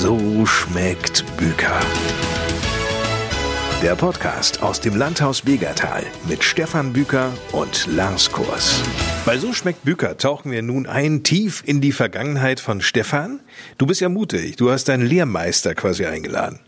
So 0.00 0.46
schmeckt 0.46 1.24
Büker. 1.36 1.80
Der 3.82 3.96
Podcast 3.96 4.62
aus 4.62 4.80
dem 4.80 4.96
Landhaus 4.96 5.42
Begertal 5.42 6.04
mit 6.28 6.44
Stefan 6.44 6.92
Büker 6.92 7.32
und 7.50 7.84
Lars 7.88 8.30
Kurs. 8.30 8.80
Bei 9.26 9.38
So 9.38 9.52
schmeckt 9.52 9.84
Büker 9.84 10.16
tauchen 10.16 10.52
wir 10.52 10.62
nun 10.62 10.86
ein 10.86 11.24
tief 11.24 11.64
in 11.66 11.80
die 11.80 11.90
Vergangenheit 11.90 12.60
von 12.60 12.80
Stefan. 12.80 13.40
Du 13.76 13.86
bist 13.86 14.00
ja 14.00 14.08
mutig. 14.08 14.54
Du 14.54 14.70
hast 14.70 14.84
deinen 14.84 15.04
Lehrmeister 15.04 15.74
quasi 15.74 16.06
eingeladen. 16.06 16.60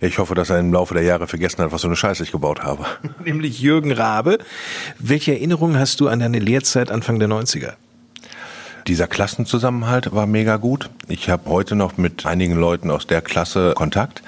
Ich 0.00 0.18
hoffe, 0.18 0.36
dass 0.36 0.50
er 0.50 0.60
im 0.60 0.72
Laufe 0.72 0.94
der 0.94 1.02
Jahre 1.02 1.26
vergessen 1.26 1.60
hat, 1.62 1.72
was 1.72 1.80
für 1.80 1.88
eine 1.88 1.96
Scheiße 1.96 2.22
ich 2.22 2.30
gebaut 2.30 2.62
habe. 2.62 2.86
Nämlich 3.24 3.60
Jürgen 3.60 3.90
Rabe. 3.90 4.38
Welche 5.00 5.32
Erinnerungen 5.32 5.80
hast 5.80 5.98
du 5.98 6.06
an 6.06 6.20
deine 6.20 6.38
Lehrzeit 6.38 6.92
Anfang 6.92 7.18
der 7.18 7.28
90er? 7.28 7.72
Dieser 8.88 9.06
Klassenzusammenhalt 9.06 10.14
war 10.14 10.26
mega 10.26 10.56
gut. 10.56 10.88
Ich 11.08 11.28
habe 11.28 11.50
heute 11.50 11.76
noch 11.76 11.98
mit 11.98 12.24
einigen 12.24 12.54
Leuten 12.54 12.90
aus 12.90 13.06
der 13.06 13.20
Klasse 13.20 13.74
Kontakt. 13.76 14.22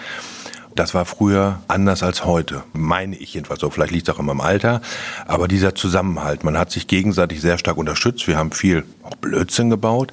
Das 0.75 0.93
war 0.93 1.07
früher 1.07 1.61
anders 1.67 2.03
als 2.03 2.27
heute, 2.27 2.63
meine 2.75 3.17
ich 3.17 3.33
jedenfalls 3.33 3.61
so. 3.61 3.71
Vielleicht 3.71 3.93
liegt 3.93 4.07
es 4.07 4.15
auch 4.15 4.21
in 4.21 4.27
meinem 4.27 4.43
Alter. 4.43 4.83
Aber 5.27 5.49
dieser 5.49 5.75
Zusammenhalt, 5.75 6.45
man 6.45 6.59
hat 6.59 6.71
sich 6.71 6.87
gegenseitig 6.89 7.41
sehr 7.41 7.57
stark 7.57 7.79
unterstützt. 7.79 8.29
Wir 8.29 8.37
haben 8.37 8.53
viel 8.53 8.85
auch 9.03 9.15
Blödsinn 9.15 9.71
gebaut. 9.71 10.13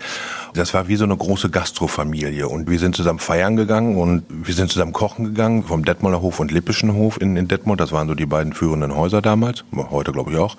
Das 0.53 0.73
war 0.73 0.87
wie 0.87 0.95
so 0.95 1.03
eine 1.03 1.17
große 1.17 1.49
Gastrofamilie. 1.49 2.47
Und 2.47 2.69
wir 2.69 2.79
sind 2.79 2.95
zusammen 2.95 3.19
feiern 3.19 3.57
gegangen 3.57 3.97
und 3.97 4.23
wir 4.29 4.53
sind 4.53 4.71
zusammen 4.71 4.93
kochen 4.93 5.25
gegangen 5.25 5.65
vom 5.65 5.83
Detmolder 5.83 6.21
Hof 6.21 6.39
und 6.39 6.51
Lippischen 6.51 6.93
Hof 6.93 7.19
in, 7.19 7.35
in 7.35 7.49
Detmold. 7.49 7.81
Das 7.81 7.91
waren 7.91 8.07
so 8.07 8.15
die 8.15 8.25
beiden 8.25 8.53
führenden 8.53 8.95
Häuser 8.95 9.21
damals. 9.21 9.65
Heute 9.75 10.13
glaube 10.13 10.31
ich 10.31 10.37
auch. 10.37 10.55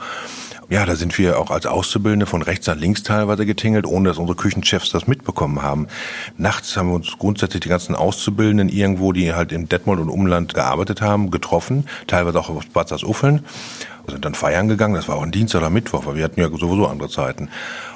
Ja, 0.70 0.84
da 0.84 0.96
sind 0.96 1.16
wir 1.16 1.38
auch 1.38 1.50
als 1.50 1.64
Auszubildende 1.64 2.26
von 2.26 2.42
rechts 2.42 2.66
nach 2.66 2.76
links 2.76 3.02
teilweise 3.02 3.46
getingelt, 3.46 3.86
ohne 3.86 4.10
dass 4.10 4.18
unsere 4.18 4.36
Küchenchefs 4.36 4.90
das 4.90 5.06
mitbekommen 5.06 5.62
haben. 5.62 5.86
Nachts 6.36 6.76
haben 6.76 6.90
wir 6.90 6.94
uns 6.94 7.16
grundsätzlich 7.18 7.62
die 7.62 7.70
ganzen 7.70 7.94
Auszubildenden 7.94 8.68
irgendwo, 8.68 9.12
die 9.12 9.32
halt 9.32 9.50
in 9.50 9.70
Detmold 9.70 9.98
und 9.98 10.10
Umland 10.10 10.52
gearbeitet 10.52 11.00
haben, 11.00 11.30
getroffen, 11.30 11.86
teilweise 12.06 12.38
auch 12.38 12.50
auf 12.50 12.66
Bad 12.68 12.90
Uffeln 14.08 14.16
sind 14.16 14.24
dann 14.24 14.34
feiern 14.34 14.68
gegangen, 14.68 14.94
das 14.94 15.08
war 15.08 15.16
auch 15.16 15.22
ein 15.22 15.30
Dienstag 15.30 15.60
oder 15.60 15.70
Mittwoch, 15.70 16.06
weil 16.06 16.16
wir 16.16 16.24
hatten 16.24 16.40
ja 16.40 16.48
sowieso 16.48 16.86
andere 16.86 17.08
Zeiten. 17.08 17.50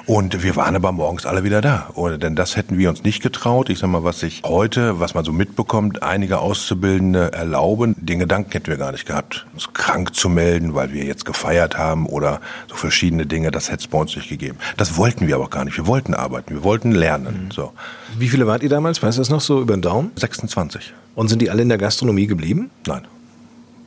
Und 0.05 0.43
wir 0.43 0.55
waren 0.55 0.75
aber 0.75 0.91
morgens 0.91 1.25
alle 1.25 1.43
wieder 1.43 1.61
da. 1.61 1.89
Oder, 1.95 2.17
denn 2.17 2.35
das 2.35 2.55
hätten 2.55 2.77
wir 2.77 2.89
uns 2.89 3.03
nicht 3.03 3.23
getraut. 3.23 3.69
Ich 3.69 3.79
sag 3.79 3.89
mal, 3.89 4.03
was 4.03 4.19
sich 4.19 4.41
heute, 4.45 4.99
was 4.99 5.13
man 5.13 5.23
so 5.23 5.31
mitbekommt, 5.31 6.03
einige 6.03 6.39
Auszubildende 6.39 7.31
erlauben, 7.31 7.95
den 7.97 8.19
Gedanken 8.19 8.51
hätten 8.51 8.67
wir 8.67 8.77
gar 8.77 8.91
nicht 8.91 9.05
gehabt, 9.05 9.47
uns 9.53 9.71
krank 9.73 10.13
zu 10.13 10.29
melden, 10.29 10.75
weil 10.75 10.91
wir 10.91 11.05
jetzt 11.05 11.25
gefeiert 11.25 11.77
haben 11.77 12.05
oder 12.05 12.41
so 12.67 12.75
verschiedene 12.75 13.25
Dinge, 13.25 13.49
das 13.51 13.69
hätte 13.71 13.85
es 13.85 13.87
bei 13.87 13.97
uns 13.97 14.15
nicht 14.15 14.29
gegeben. 14.29 14.57
Das 14.77 14.97
wollten 14.97 15.27
wir 15.27 15.35
aber 15.35 15.49
gar 15.49 15.65
nicht. 15.65 15.77
Wir 15.77 15.87
wollten 15.87 16.13
arbeiten, 16.13 16.53
wir 16.53 16.63
wollten 16.63 16.91
lernen. 16.91 17.45
Mhm. 17.45 17.51
So. 17.51 17.71
Wie 18.17 18.27
viele 18.27 18.45
wart 18.45 18.61
ihr 18.61 18.69
damals? 18.69 19.01
Weißt 19.01 19.17
du 19.17 19.21
das 19.21 19.29
noch 19.29 19.41
so 19.41 19.61
über 19.61 19.75
den 19.75 19.81
Daumen? 19.81 20.11
26. 20.17 20.93
Und 21.15 21.29
sind 21.29 21.41
die 21.41 21.49
alle 21.49 21.61
in 21.61 21.69
der 21.69 21.77
Gastronomie 21.77 22.27
geblieben? 22.27 22.69
Nein 22.85 23.07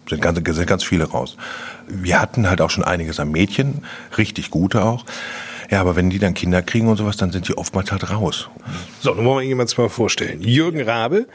sind 0.08 0.22
ganz, 0.22 0.38
sind 0.38 0.66
ganz 0.66 0.84
viele 0.84 1.04
raus. 1.04 1.36
Wir 1.88 2.20
hatten 2.20 2.48
halt 2.48 2.60
auch 2.60 2.70
schon 2.70 2.84
einiges 2.84 3.20
an 3.20 3.30
Mädchen, 3.30 3.84
richtig 4.16 4.50
gute 4.50 4.84
auch. 4.84 5.04
Ja, 5.70 5.80
aber 5.80 5.96
wenn 5.96 6.10
die 6.10 6.18
dann 6.18 6.34
Kinder 6.34 6.62
kriegen 6.62 6.86
und 6.86 6.96
sowas, 6.96 7.16
dann 7.16 7.32
sind 7.32 7.48
die 7.48 7.58
oftmals 7.58 7.90
halt 7.90 8.10
raus. 8.10 8.48
So, 9.00 9.14
nun 9.14 9.24
wollen 9.24 9.40
wir 9.40 9.48
jemanden 9.48 9.72
mal 9.80 9.88
vorstellen. 9.88 10.40
Jürgen 10.40 10.80
Rabe, 10.80 11.26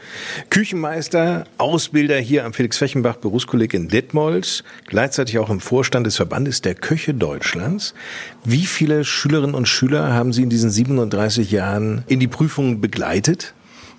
Küchenmeister, 0.48 1.44
Ausbilder 1.58 2.18
hier 2.18 2.46
am 2.46 2.54
Felix-Fechenbach 2.54 3.16
Berufskolleg 3.16 3.74
in 3.74 3.88
Detmold, 3.88 4.64
gleichzeitig 4.86 5.38
auch 5.38 5.50
im 5.50 5.60
Vorstand 5.60 6.06
des 6.06 6.16
Verbandes 6.16 6.62
der 6.62 6.74
Köche 6.74 7.12
Deutschlands. 7.12 7.94
Wie 8.44 8.64
viele 8.64 9.04
Schülerinnen 9.04 9.54
und 9.54 9.68
Schüler 9.68 10.14
haben 10.14 10.32
Sie 10.32 10.42
in 10.42 10.50
diesen 10.50 10.70
37 10.70 11.50
Jahren 11.50 12.04
in 12.06 12.18
die 12.18 12.28
Prüfung 12.28 12.80
begleitet? 12.80 13.52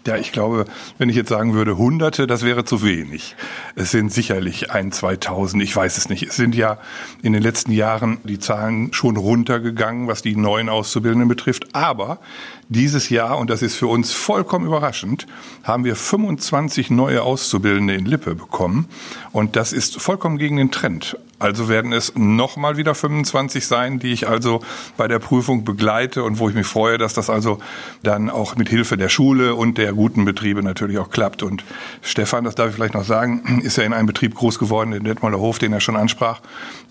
Ja, 0.05 0.17
ich 0.17 0.33
glaube, 0.33 0.65
wenn 0.97 1.07
ich 1.07 1.15
jetzt 1.15 1.29
sagen 1.29 1.53
würde 1.53 1.77
Hunderte, 1.77 2.27
das 2.27 2.43
wäre 2.43 2.65
zu 2.65 2.83
wenig. 2.83 3.37
Es 3.75 3.91
sind 3.91 4.11
sicherlich 4.11 4.69
ein, 4.69 4.91
2000, 4.91 5.63
ich 5.63 5.73
weiß 5.73 5.97
es 5.97 6.09
nicht. 6.09 6.23
Es 6.23 6.35
sind 6.35 6.55
ja 6.55 6.78
in 7.22 7.31
den 7.31 7.41
letzten 7.41 7.72
Jahren 7.72 8.17
die 8.25 8.38
Zahlen 8.38 8.91
schon 8.91 9.16
runtergegangen, 9.16 10.07
was 10.07 10.22
die 10.22 10.35
neuen 10.35 10.67
Auszubildenden 10.67 11.29
betrifft. 11.29 11.73
Aber 11.73 12.19
dieses 12.69 13.09
Jahr, 13.09 13.38
und 13.38 13.50
das 13.50 13.62
ist 13.62 13.75
für 13.75 13.88
uns 13.88 14.12
vollkommen 14.12 14.66
überraschend, 14.66 15.28
haben 15.63 15.84
wir 15.84 15.96
25 15.96 16.90
neue 16.90 17.24
Auszubildende 17.24 17.96
in 17.96 18.06
Lippe 18.06 18.35
bekommen. 18.35 18.88
Und 19.31 19.56
das 19.56 19.74
ist 19.74 20.01
vollkommen 20.01 20.38
gegen 20.38 20.57
den 20.57 20.72
Trend. 20.72 21.18
Also 21.40 21.68
werden 21.68 21.91
es 21.91 22.13
nochmal 22.16 22.78
wieder 22.78 22.96
25 22.96 23.68
sein, 23.68 24.00
die 24.00 24.13
ich 24.13 24.29
also 24.29 24.62
bei 24.96 25.09
der 25.09 25.19
Prüfung 25.19 25.66
begleite 25.66 26.23
und 26.23 26.40
wo 26.40 26.47
ich 26.47 26.56
mich 26.56 26.66
freue, 26.66 26.97
dass 26.97 27.13
das 27.13 27.29
also 27.29 27.59
dann 28.02 28.29
auch 28.29 28.56
mit 28.56 28.69
Hilfe 28.69 28.96
der 28.96 29.09
Schule 29.09 29.53
und 29.56 29.78
der 29.78 29.91
guten 29.91 30.23
Betriebe 30.23 30.63
natürlich 30.63 31.00
auch 31.00 31.09
klappt. 31.09 31.44
Und 31.44 31.66
Stefan, 32.02 32.46
das 32.46 32.56
darf 32.56 32.69
ich 32.69 32.75
vielleicht 32.75 32.94
noch 32.94 33.03
sagen, 33.03 33.62
ist 33.62 33.78
ja 33.78 33.84
in 33.84 33.91
einem 33.91 34.07
Betrieb 34.07 34.35
groß 34.35 34.57
geworden, 34.57 34.91
den 34.91 35.03
Detmolder 35.03 35.40
Hof, 35.40 35.59
den 35.59 35.73
er 35.73 35.81
schon 35.81 35.97
ansprach, 35.97 36.40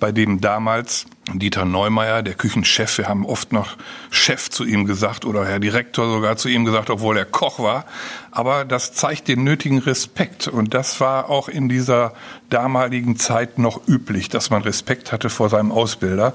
bei 0.01 0.13
dem 0.13 0.43
damals 0.43 1.07
Dieter 1.31 1.65
Neumeier, 1.65 2.23
der 2.23 2.35
Küchenchef, 2.35 2.99
wir 2.99 3.09
haben 3.09 3.25
oft 3.25 3.53
noch 3.53 3.77
Chef 4.11 4.51
zu 4.51 4.65
ihm 4.65 4.87
gesagt 4.87 5.25
oder 5.25 5.47
Herr 5.47 5.61
Direktor 5.61 6.13
sogar 6.13 6.37
zu 6.37 6.49
ihm 6.49 6.65
gesagt, 6.65 6.91
obwohl 6.91 7.17
er 7.17 7.25
Koch 7.25 7.61
war. 7.61 7.85
Aber 8.33 8.65
das 8.65 8.93
zeigt 8.93 9.29
den 9.29 9.45
nötigen 9.45 9.79
Respekt. 9.79 10.49
Und 10.49 10.75
das 10.75 11.01
war 11.01 11.31
auch 11.31 11.49
in 11.49 11.69
dieser 11.69 12.13
damaligen 12.51 13.17
Zeit 13.17 13.59
noch 13.59 13.87
üblich, 13.87 14.31
dass 14.31 14.51
man 14.51 14.63
Respekt 14.63 15.13
hatte 15.13 15.31
vor 15.31 15.49
seinem 15.49 15.71
Ausbilder. 15.71 16.35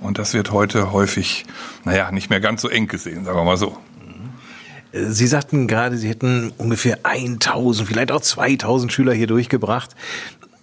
Und 0.00 0.18
das 0.18 0.32
wird 0.32 0.50
heute 0.50 0.92
häufig, 0.92 1.44
naja, 1.84 2.10
nicht 2.10 2.30
mehr 2.30 2.40
ganz 2.40 2.62
so 2.62 2.68
eng 2.68 2.88
gesehen, 2.88 3.26
sagen 3.26 3.38
wir 3.38 3.44
mal 3.44 3.58
so. 3.58 3.76
Sie 4.94 5.26
sagten 5.26 5.68
gerade, 5.68 5.96
Sie 5.96 6.08
hätten 6.08 6.52
ungefähr 6.58 7.00
1000, 7.04 7.88
vielleicht 7.88 8.12
auch 8.12 8.20
2000 8.20 8.92
Schüler 8.92 9.12
hier 9.12 9.26
durchgebracht. 9.26 9.94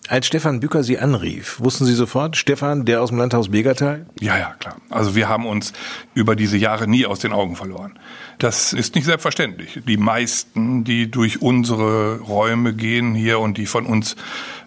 Als 0.10 0.26
Stefan 0.26 0.60
Bücker 0.60 0.82
Sie 0.82 0.98
anrief, 0.98 1.60
wussten 1.60 1.86
Sie 1.86 1.94
sofort, 1.94 2.36
Stefan, 2.36 2.84
der 2.84 3.04
aus 3.04 3.10
dem 3.10 3.20
Landhaus 3.20 3.50
Begertal? 3.50 4.08
Ja, 4.20 4.40
ja, 4.40 4.56
klar. 4.58 4.78
Also 4.90 5.14
wir 5.14 5.30
haben 5.30 5.46
uns 5.46 5.72
über 6.16 6.36
diese 6.36 6.58
Jahre 6.58 6.88
nie 6.88 7.06
aus 7.06 7.20
den 7.20 7.32
Augen 7.32 7.56
verloren. 7.56 8.00
Das 8.40 8.74
ist 8.74 8.96
nicht 8.96 9.06
selbstverständlich. 9.06 9.82
Die 9.88 9.98
meisten, 9.98 10.84
die 10.84 11.12
durch 11.12 11.44
unsere 11.44 12.22
Räume 12.22 12.74
gehen 12.74 13.14
hier 13.14 13.40
und 13.40 13.60
die 13.60 13.68
von 13.68 13.86
uns 13.86 14.16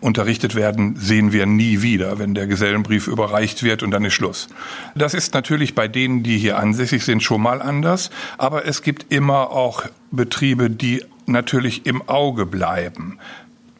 unterrichtet 0.00 0.54
werden, 0.54 0.94
sehen 0.94 1.32
wir 1.32 1.46
nie 1.46 1.82
wieder, 1.82 2.20
wenn 2.20 2.36
der 2.36 2.46
Gesellenbrief 2.46 3.08
überreicht 3.08 3.64
wird 3.64 3.82
und 3.82 3.90
dann 3.90 4.04
ist 4.04 4.14
Schluss. 4.14 4.46
Das 4.94 5.12
ist 5.12 5.34
natürlich 5.34 5.74
bei 5.74 5.88
denen, 5.88 6.22
die 6.22 6.38
hier 6.38 6.56
ansässig 6.56 7.04
sind, 7.04 7.20
schon 7.20 7.42
mal 7.42 7.60
anders. 7.60 8.10
Aber 8.38 8.64
es 8.64 8.82
gibt 8.82 9.12
immer 9.12 9.50
auch 9.50 9.86
Betriebe, 10.12 10.70
die 10.70 11.02
natürlich 11.26 11.84
im 11.86 12.08
Auge 12.08 12.46
bleiben 12.46 13.18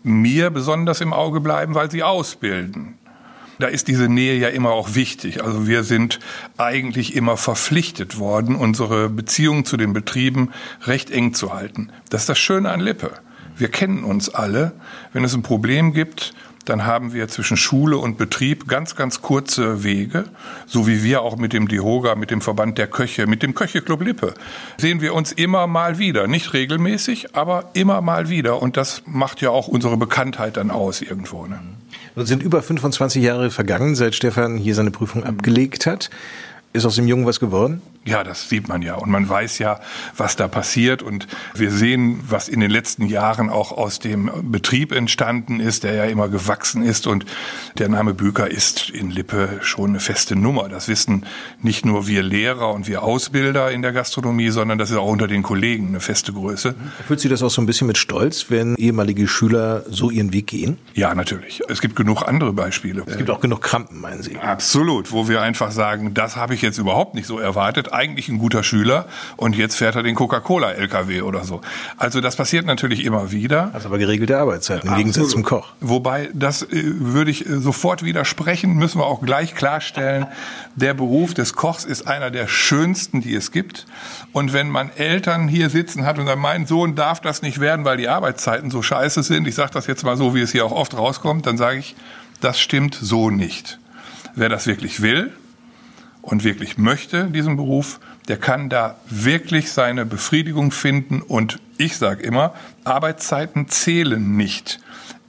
mir 0.02 0.50
besonders 0.50 1.00
im 1.00 1.12
Auge 1.12 1.40
bleiben, 1.40 1.74
weil 1.74 1.90
sie 1.90 2.02
ausbilden. 2.02 2.98
Da 3.58 3.68
ist 3.68 3.86
diese 3.86 4.08
Nähe 4.08 4.36
ja 4.36 4.48
immer 4.48 4.70
auch 4.70 4.94
wichtig. 4.94 5.44
Also 5.44 5.66
wir 5.66 5.84
sind 5.84 6.18
eigentlich 6.56 7.14
immer 7.14 7.36
verpflichtet 7.36 8.18
worden, 8.18 8.56
unsere 8.56 9.08
Beziehungen 9.08 9.64
zu 9.64 9.76
den 9.76 9.92
Betrieben 9.92 10.50
recht 10.84 11.10
eng 11.10 11.34
zu 11.34 11.52
halten. 11.52 11.90
Das 12.10 12.22
ist 12.22 12.28
das 12.28 12.38
Schöne 12.38 12.70
an 12.70 12.80
Lippe. 12.80 13.12
Wir 13.62 13.70
kennen 13.70 14.02
uns 14.02 14.28
alle. 14.28 14.72
Wenn 15.12 15.22
es 15.22 15.34
ein 15.34 15.44
Problem 15.44 15.92
gibt, 15.92 16.34
dann 16.64 16.84
haben 16.84 17.12
wir 17.12 17.28
zwischen 17.28 17.56
Schule 17.56 17.96
und 17.96 18.18
Betrieb 18.18 18.66
ganz, 18.66 18.96
ganz 18.96 19.22
kurze 19.22 19.84
Wege, 19.84 20.24
so 20.66 20.88
wie 20.88 21.04
wir 21.04 21.22
auch 21.22 21.36
mit 21.36 21.52
dem 21.52 21.68
DIHOGA, 21.68 22.16
mit 22.16 22.32
dem 22.32 22.40
Verband 22.40 22.76
der 22.76 22.88
Köche, 22.88 23.28
mit 23.28 23.44
dem 23.44 23.54
Köcheclub 23.54 24.02
Lippe, 24.02 24.34
sehen 24.78 25.00
wir 25.00 25.14
uns 25.14 25.30
immer 25.30 25.68
mal 25.68 26.00
wieder. 26.00 26.26
Nicht 26.26 26.54
regelmäßig, 26.54 27.36
aber 27.36 27.70
immer 27.74 28.00
mal 28.00 28.28
wieder. 28.28 28.60
Und 28.60 28.76
das 28.76 29.04
macht 29.06 29.40
ja 29.40 29.50
auch 29.50 29.68
unsere 29.68 29.96
Bekanntheit 29.96 30.56
dann 30.56 30.72
aus 30.72 31.00
irgendwo. 31.00 31.46
Ne? 31.46 31.60
Nun 32.16 32.26
sind 32.26 32.42
über 32.42 32.62
25 32.62 33.22
Jahre 33.22 33.52
vergangen, 33.52 33.94
seit 33.94 34.16
Stefan 34.16 34.56
hier 34.56 34.74
seine 34.74 34.90
Prüfung 34.90 35.22
abgelegt 35.22 35.86
hat. 35.86 36.10
Ist 36.72 36.84
aus 36.84 36.96
dem 36.96 37.06
Jungen 37.06 37.26
was 37.26 37.38
geworden? 37.38 37.80
Ja, 38.04 38.24
das 38.24 38.48
sieht 38.48 38.66
man 38.66 38.82
ja. 38.82 38.96
Und 38.96 39.10
man 39.10 39.28
weiß 39.28 39.58
ja, 39.58 39.78
was 40.16 40.34
da 40.34 40.48
passiert. 40.48 41.02
Und 41.02 41.28
wir 41.54 41.70
sehen, 41.70 42.20
was 42.28 42.48
in 42.48 42.58
den 42.58 42.70
letzten 42.70 43.06
Jahren 43.06 43.48
auch 43.48 43.70
aus 43.70 44.00
dem 44.00 44.30
Betrieb 44.50 44.90
entstanden 44.90 45.60
ist, 45.60 45.84
der 45.84 45.94
ja 45.94 46.04
immer 46.04 46.28
gewachsen 46.28 46.82
ist. 46.82 47.06
Und 47.06 47.26
der 47.78 47.88
Name 47.88 48.12
Büker 48.12 48.50
ist 48.50 48.90
in 48.90 49.10
Lippe 49.10 49.60
schon 49.60 49.90
eine 49.90 50.00
feste 50.00 50.34
Nummer. 50.34 50.68
Das 50.68 50.88
wissen 50.88 51.26
nicht 51.60 51.86
nur 51.86 52.08
wir 52.08 52.24
Lehrer 52.24 52.72
und 52.72 52.88
wir 52.88 53.04
Ausbilder 53.04 53.70
in 53.70 53.82
der 53.82 53.92
Gastronomie, 53.92 54.50
sondern 54.50 54.78
das 54.78 54.90
ist 54.90 54.96
auch 54.96 55.08
unter 55.08 55.28
den 55.28 55.44
Kollegen 55.44 55.88
eine 55.88 56.00
feste 56.00 56.32
Größe. 56.32 56.74
Fühlt 57.06 57.20
Sie 57.20 57.28
das 57.28 57.42
auch 57.42 57.50
so 57.50 57.62
ein 57.62 57.66
bisschen 57.66 57.86
mit 57.86 57.98
Stolz, 57.98 58.46
wenn 58.48 58.74
ehemalige 58.74 59.28
Schüler 59.28 59.84
so 59.88 60.10
ihren 60.10 60.32
Weg 60.32 60.48
gehen? 60.48 60.78
Ja, 60.94 61.14
natürlich. 61.14 61.62
Es 61.68 61.80
gibt 61.80 61.94
genug 61.94 62.22
andere 62.26 62.52
Beispiele. 62.52 63.04
Es 63.06 63.16
gibt 63.16 63.30
auch 63.30 63.40
genug 63.40 63.62
Krampen, 63.62 64.00
meinen 64.00 64.22
Sie? 64.22 64.36
Absolut, 64.38 65.12
wo 65.12 65.28
wir 65.28 65.40
einfach 65.40 65.70
sagen, 65.70 66.14
das 66.14 66.34
habe 66.34 66.54
ich 66.54 66.62
jetzt 66.62 66.78
überhaupt 66.78 67.14
nicht 67.14 67.26
so 67.26 67.38
erwartet 67.38 67.91
eigentlich 67.92 68.28
ein 68.28 68.38
guter 68.38 68.62
Schüler 68.62 69.06
und 69.36 69.56
jetzt 69.56 69.76
fährt 69.76 69.96
er 69.96 70.02
den 70.02 70.14
Coca-Cola-LKW 70.14 71.22
oder 71.22 71.44
so. 71.44 71.60
Also 71.96 72.20
das 72.20 72.36
passiert 72.36 72.66
natürlich 72.66 73.04
immer 73.04 73.32
wieder. 73.32 73.70
Also 73.72 73.88
aber 73.88 73.98
geregelte 73.98 74.38
Arbeitszeiten 74.38 74.88
im 74.88 74.96
Gegensatz 74.96 75.30
zum 75.30 75.42
Koch. 75.42 75.72
Wobei, 75.80 76.30
das 76.32 76.62
äh, 76.62 76.68
würde 76.72 77.30
ich 77.30 77.46
äh, 77.46 77.58
sofort 77.58 78.02
widersprechen, 78.02 78.74
müssen 78.74 78.98
wir 78.98 79.06
auch 79.06 79.22
gleich 79.22 79.54
klarstellen. 79.54 80.26
Der 80.76 80.94
Beruf 80.94 81.34
des 81.34 81.54
Kochs 81.54 81.84
ist 81.84 82.06
einer 82.06 82.30
der 82.30 82.48
schönsten, 82.48 83.20
die 83.20 83.34
es 83.34 83.52
gibt. 83.52 83.86
Und 84.32 84.52
wenn 84.52 84.70
man 84.70 84.90
Eltern 84.96 85.48
hier 85.48 85.70
sitzen 85.70 86.06
hat 86.06 86.18
und 86.18 86.26
sagt, 86.26 86.38
mein 86.38 86.66
Sohn 86.66 86.94
darf 86.94 87.20
das 87.20 87.42
nicht 87.42 87.60
werden, 87.60 87.84
weil 87.84 87.96
die 87.96 88.08
Arbeitszeiten 88.08 88.70
so 88.70 88.82
scheiße 88.82 89.22
sind, 89.22 89.46
ich 89.46 89.54
sage 89.54 89.70
das 89.72 89.86
jetzt 89.86 90.04
mal 90.04 90.16
so, 90.16 90.34
wie 90.34 90.40
es 90.40 90.52
hier 90.52 90.64
auch 90.64 90.72
oft 90.72 90.96
rauskommt, 90.96 91.46
dann 91.46 91.56
sage 91.56 91.78
ich, 91.78 91.94
das 92.40 92.58
stimmt 92.60 92.98
so 93.00 93.30
nicht. 93.30 93.78
Wer 94.34 94.48
das 94.48 94.66
wirklich 94.66 95.02
will 95.02 95.32
und 96.22 96.44
wirklich 96.44 96.78
möchte, 96.78 97.24
diesen 97.24 97.56
Beruf, 97.56 98.00
der 98.28 98.38
kann 98.38 98.70
da 98.70 98.96
wirklich 99.10 99.72
seine 99.72 100.06
Befriedigung 100.06 100.70
finden. 100.70 101.20
Und 101.20 101.58
ich 101.76 101.96
sage 101.96 102.22
immer, 102.22 102.54
Arbeitszeiten 102.84 103.68
zählen 103.68 104.36
nicht. 104.36 104.80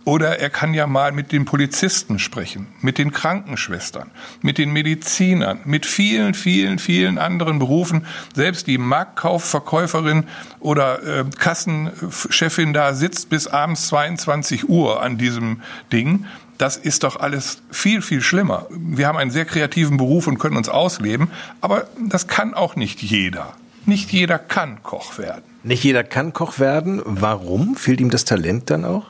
Oder 0.05 0.39
er 0.39 0.49
kann 0.49 0.73
ja 0.73 0.85
mal 0.85 1.13
mit 1.13 1.31
den 1.31 1.45
Polizisten 1.45 2.19
sprechen, 2.19 2.67
mit 2.81 2.97
den 2.97 3.11
Krankenschwestern, 3.11 4.11
mit 4.41 4.57
den 4.57 4.71
Medizinern, 4.73 5.61
mit 5.63 5.85
vielen, 5.85 6.33
vielen, 6.33 6.77
vielen 6.77 7.17
anderen 7.17 7.57
Berufen. 7.57 8.05
Selbst 8.35 8.67
die 8.67 8.77
Marktkaufverkäuferin 8.77 10.25
oder 10.59 11.01
äh, 11.03 11.23
Kassenchefin 11.37 12.73
da 12.73 12.93
sitzt 12.93 13.29
bis 13.29 13.47
abends 13.47 13.87
22 13.87 14.67
Uhr 14.67 15.01
an 15.01 15.17
diesem 15.17 15.61
Ding. 15.93 16.25
Das 16.63 16.77
ist 16.77 17.03
doch 17.03 17.17
alles 17.17 17.61
viel, 17.71 18.01
viel 18.01 18.21
schlimmer. 18.21 18.67
Wir 18.69 19.09
haben 19.09 19.17
einen 19.17 19.31
sehr 19.31 19.43
kreativen 19.43 19.97
Beruf 19.97 20.27
und 20.27 20.37
können 20.39 20.55
uns 20.55 20.69
ausleben, 20.69 21.27
aber 21.59 21.87
das 21.99 22.27
kann 22.27 22.53
auch 22.53 22.77
nicht 22.77 23.01
jeder. 23.01 23.51
Nicht 23.85 24.13
jeder 24.13 24.39
kann 24.39 24.81
Koch 24.81 25.17
werden. 25.17 25.43
Nicht 25.63 25.83
jeder 25.83 26.05
kann 26.05 26.31
Koch 26.31 26.59
werden. 26.59 27.01
Warum? 27.03 27.75
Fehlt 27.75 27.99
ihm 27.99 28.09
das 28.09 28.23
Talent 28.23 28.69
dann 28.69 28.85
auch? 28.85 29.07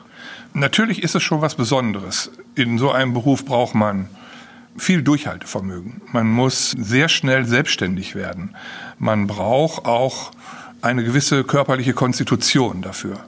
Natürlich 0.52 1.04
ist 1.04 1.14
es 1.14 1.22
schon 1.22 1.42
was 1.42 1.54
Besonderes. 1.54 2.32
In 2.56 2.76
so 2.76 2.90
einem 2.90 3.14
Beruf 3.14 3.44
braucht 3.44 3.76
man 3.76 4.08
viel 4.76 5.04
Durchhaltevermögen. 5.04 6.02
Man 6.10 6.26
muss 6.26 6.72
sehr 6.72 7.08
schnell 7.08 7.44
selbstständig 7.44 8.16
werden. 8.16 8.56
Man 8.98 9.28
braucht 9.28 9.84
auch 9.84 10.32
eine 10.82 11.04
gewisse 11.04 11.44
körperliche 11.44 11.94
Konstitution 11.94 12.82
dafür. 12.82 13.20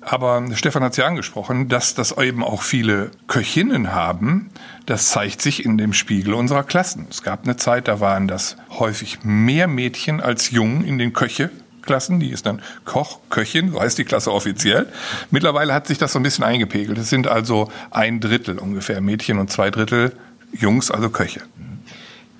Aber 0.00 0.44
Stefan 0.54 0.82
hat 0.82 0.92
es 0.92 0.98
ja 0.98 1.06
angesprochen, 1.06 1.68
dass 1.68 1.94
das 1.94 2.16
eben 2.16 2.42
auch 2.42 2.62
viele 2.62 3.10
Köchinnen 3.26 3.92
haben. 3.92 4.50
Das 4.86 5.08
zeigt 5.08 5.42
sich 5.42 5.64
in 5.64 5.76
dem 5.76 5.92
Spiegel 5.92 6.34
unserer 6.34 6.62
Klassen. 6.62 7.06
Es 7.10 7.22
gab 7.22 7.44
eine 7.44 7.56
Zeit, 7.56 7.88
da 7.88 8.00
waren 8.00 8.28
das 8.28 8.56
häufig 8.70 9.18
mehr 9.22 9.66
Mädchen 9.66 10.20
als 10.20 10.50
Jungen 10.50 10.84
in 10.84 10.98
den 10.98 11.12
Köche 11.12 11.50
Klassen, 11.88 12.20
die 12.20 12.30
ist 12.30 12.44
dann 12.44 12.60
Koch, 12.84 13.18
Köchin, 13.30 13.72
so 13.72 13.80
heißt 13.80 13.96
die 13.96 14.04
Klasse 14.04 14.30
offiziell. 14.30 14.86
Mittlerweile 15.30 15.72
hat 15.72 15.86
sich 15.86 15.96
das 15.96 16.12
so 16.12 16.18
ein 16.18 16.22
bisschen 16.22 16.44
eingepegelt. 16.44 16.98
Es 16.98 17.08
sind 17.08 17.26
also 17.26 17.70
ein 17.90 18.20
Drittel 18.20 18.58
ungefähr 18.58 19.00
Mädchen 19.00 19.38
und 19.38 19.50
zwei 19.50 19.70
Drittel 19.70 20.12
Jungs, 20.52 20.90
also 20.90 21.08
Köche. 21.08 21.40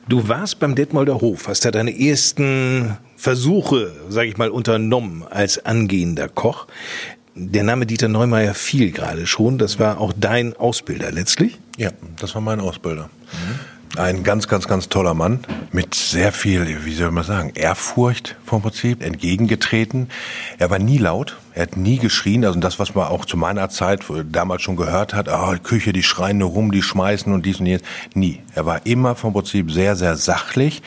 Du 0.06 0.28
warst 0.28 0.58
beim 0.58 0.74
Detmolder 0.74 1.22
Hof, 1.22 1.48
hast 1.48 1.64
da 1.64 1.70
deine 1.70 1.98
ersten 1.98 2.98
Versuche, 3.16 3.94
sage 4.10 4.28
ich 4.28 4.36
mal, 4.36 4.50
unternommen 4.50 5.24
als 5.28 5.64
angehender 5.64 6.28
Koch. 6.28 6.66
Der 7.40 7.62
Name 7.62 7.86
Dieter 7.86 8.08
Neumeier 8.08 8.52
fiel 8.52 8.90
gerade 8.90 9.26
schon. 9.26 9.58
Das 9.58 9.78
war 9.78 10.00
auch 10.00 10.12
dein 10.16 10.56
Ausbilder 10.56 11.12
letztlich? 11.12 11.56
Ja, 11.76 11.90
das 12.18 12.34
war 12.34 12.42
mein 12.42 12.58
Ausbilder. 12.58 13.10
Mhm. 13.32 13.77
Ein 13.98 14.22
ganz, 14.22 14.46
ganz, 14.46 14.68
ganz 14.68 14.88
toller 14.88 15.12
Mann 15.12 15.40
mit 15.72 15.92
sehr 15.92 16.30
viel, 16.30 16.84
wie 16.84 16.94
soll 16.94 17.10
man 17.10 17.24
sagen, 17.24 17.50
Ehrfurcht 17.56 18.36
vom 18.46 18.62
Prinzip, 18.62 19.02
entgegengetreten. 19.02 20.08
Er 20.58 20.70
war 20.70 20.78
nie 20.78 20.98
laut, 20.98 21.36
er 21.52 21.62
hat 21.62 21.76
nie 21.76 21.98
geschrien, 21.98 22.44
also 22.44 22.60
das, 22.60 22.78
was 22.78 22.94
man 22.94 23.08
auch 23.08 23.24
zu 23.24 23.36
meiner 23.36 23.70
Zeit 23.70 24.04
damals 24.30 24.62
schon 24.62 24.76
gehört 24.76 25.14
hat, 25.14 25.28
oh, 25.28 25.52
Küche, 25.60 25.92
die 25.92 26.04
schreien 26.04 26.38
nur 26.38 26.50
rum, 26.50 26.70
die 26.70 26.82
schmeißen 26.82 27.32
und 27.32 27.44
dies 27.44 27.58
und 27.58 27.66
jenes. 27.66 27.82
Nie. 28.14 28.38
Er 28.54 28.66
war 28.66 28.86
immer 28.86 29.16
vom 29.16 29.32
Prinzip 29.32 29.72
sehr, 29.72 29.96
sehr 29.96 30.16
sachlich 30.16 30.80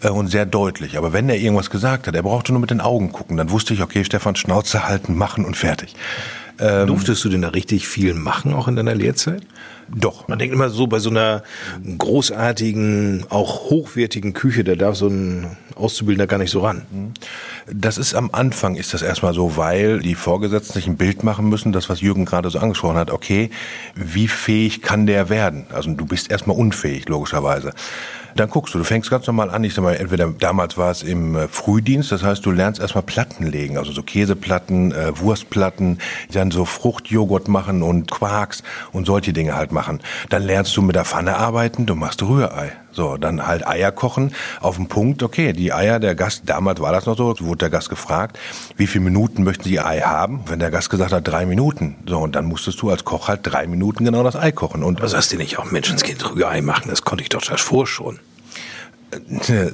äh, 0.00 0.10
und 0.10 0.28
sehr 0.28 0.46
deutlich. 0.46 0.96
Aber 0.96 1.12
wenn 1.12 1.28
er 1.28 1.38
irgendwas 1.38 1.68
gesagt 1.68 2.06
hat, 2.06 2.14
er 2.14 2.22
brauchte 2.22 2.52
nur 2.52 2.60
mit 2.60 2.70
den 2.70 2.80
Augen 2.80 3.10
gucken, 3.10 3.38
dann 3.38 3.50
wusste 3.50 3.74
ich, 3.74 3.82
okay, 3.82 4.04
Stefan, 4.04 4.36
Schnauze 4.36 4.86
halten, 4.86 5.16
machen 5.16 5.44
und 5.44 5.56
fertig. 5.56 5.96
Ähm, 6.60 6.86
Durftest 6.86 7.24
du 7.24 7.28
denn 7.28 7.42
da 7.42 7.48
richtig 7.48 7.88
viel 7.88 8.14
machen, 8.14 8.54
auch 8.54 8.68
in 8.68 8.76
deiner 8.76 8.94
Lehrzeit? 8.94 9.42
Doch. 9.94 10.26
Man 10.28 10.38
denkt 10.38 10.54
immer 10.54 10.70
so, 10.70 10.86
bei 10.86 10.98
so 10.98 11.10
einer 11.10 11.42
großartigen, 11.98 13.26
auch 13.28 13.70
hochwertigen 13.70 14.32
Küche, 14.32 14.64
da 14.64 14.74
darf 14.74 14.96
so 14.96 15.08
ein 15.08 15.56
Auszubildender 15.74 16.26
gar 16.26 16.38
nicht 16.38 16.50
so 16.50 16.60
ran. 16.60 16.82
Das 17.70 17.98
ist 17.98 18.14
am 18.14 18.30
Anfang 18.32 18.76
ist 18.76 18.94
das 18.94 19.02
erstmal 19.02 19.34
so, 19.34 19.56
weil 19.56 20.00
die 20.00 20.14
Vorgesetzten 20.14 20.74
sich 20.74 20.86
ein 20.86 20.96
Bild 20.96 21.24
machen 21.24 21.48
müssen, 21.48 21.72
das 21.72 21.88
was 21.88 22.00
Jürgen 22.00 22.24
gerade 22.24 22.50
so 22.50 22.58
angesprochen 22.58 22.96
hat, 22.96 23.10
okay, 23.10 23.50
wie 23.94 24.28
fähig 24.28 24.82
kann 24.82 25.06
der 25.06 25.28
werden? 25.28 25.66
Also 25.72 25.92
du 25.92 26.06
bist 26.06 26.30
erstmal 26.30 26.56
unfähig, 26.56 27.08
logischerweise. 27.08 27.72
Dann 28.36 28.50
guckst 28.50 28.74
du, 28.74 28.78
du 28.78 28.84
fängst 28.84 29.10
ganz 29.10 29.26
normal 29.26 29.50
an, 29.50 29.64
ich 29.64 29.74
sag 29.74 29.82
mal, 29.82 29.94
entweder 29.94 30.28
damals 30.28 30.76
war 30.76 30.90
es 30.90 31.02
im 31.02 31.36
äh, 31.36 31.48
Frühdienst, 31.48 32.12
das 32.12 32.22
heißt, 32.22 32.44
du 32.44 32.50
lernst 32.50 32.80
erstmal 32.80 33.02
Platten 33.02 33.46
legen, 33.46 33.78
also 33.78 33.92
so 33.92 34.02
Käseplatten, 34.02 34.92
äh, 34.92 35.18
Wurstplatten, 35.18 35.98
dann 36.32 36.50
so 36.50 36.64
Fruchtjoghurt 36.64 37.48
machen 37.48 37.82
und 37.82 38.10
Quarks 38.10 38.62
und 38.92 39.06
solche 39.06 39.32
Dinge 39.32 39.54
halt 39.54 39.72
machen. 39.72 40.00
Dann 40.28 40.42
lernst 40.42 40.76
du 40.76 40.82
mit 40.82 40.96
der 40.96 41.04
Pfanne 41.04 41.36
arbeiten, 41.36 41.86
du 41.86 41.94
machst 41.94 42.22
Rührei. 42.22 42.72
So, 42.92 43.16
dann 43.16 43.46
halt 43.46 43.66
Eier 43.66 43.90
kochen 43.90 44.34
auf 44.60 44.76
den 44.76 44.86
Punkt, 44.86 45.22
okay, 45.22 45.52
die 45.52 45.72
Eier, 45.72 45.98
der 45.98 46.14
Gast, 46.14 46.42
damals 46.46 46.80
war 46.80 46.92
das 46.92 47.06
noch 47.06 47.16
so, 47.16 47.34
wurde 47.40 47.58
der 47.58 47.70
Gast 47.70 47.88
gefragt, 47.88 48.38
wie 48.76 48.86
viele 48.86 49.04
Minuten 49.04 49.44
möchten 49.44 49.64
Sie 49.64 49.80
Ei 49.80 50.00
haben? 50.00 50.40
Wenn 50.46 50.58
der 50.58 50.70
Gast 50.70 50.90
gesagt 50.90 51.12
hat, 51.12 51.26
drei 51.26 51.46
Minuten. 51.46 51.96
So, 52.06 52.18
und 52.18 52.36
dann 52.36 52.44
musstest 52.44 52.82
du 52.82 52.90
als 52.90 53.04
Koch 53.04 53.28
halt 53.28 53.40
drei 53.42 53.66
Minuten 53.66 54.04
genau 54.04 54.22
das 54.22 54.36
Ei 54.36 54.52
kochen. 54.52 54.82
Und 54.82 55.00
was 55.00 55.14
hast 55.14 55.32
du 55.32 55.36
nicht 55.36 55.58
auch 55.58 55.70
Menschenskind 55.70 56.34
Rührei 56.34 56.60
machen? 56.60 56.90
Das 56.90 57.02
konnte 57.02 57.22
ich 57.22 57.30
doch 57.30 57.42
davor 57.42 57.86
schon. 57.86 58.18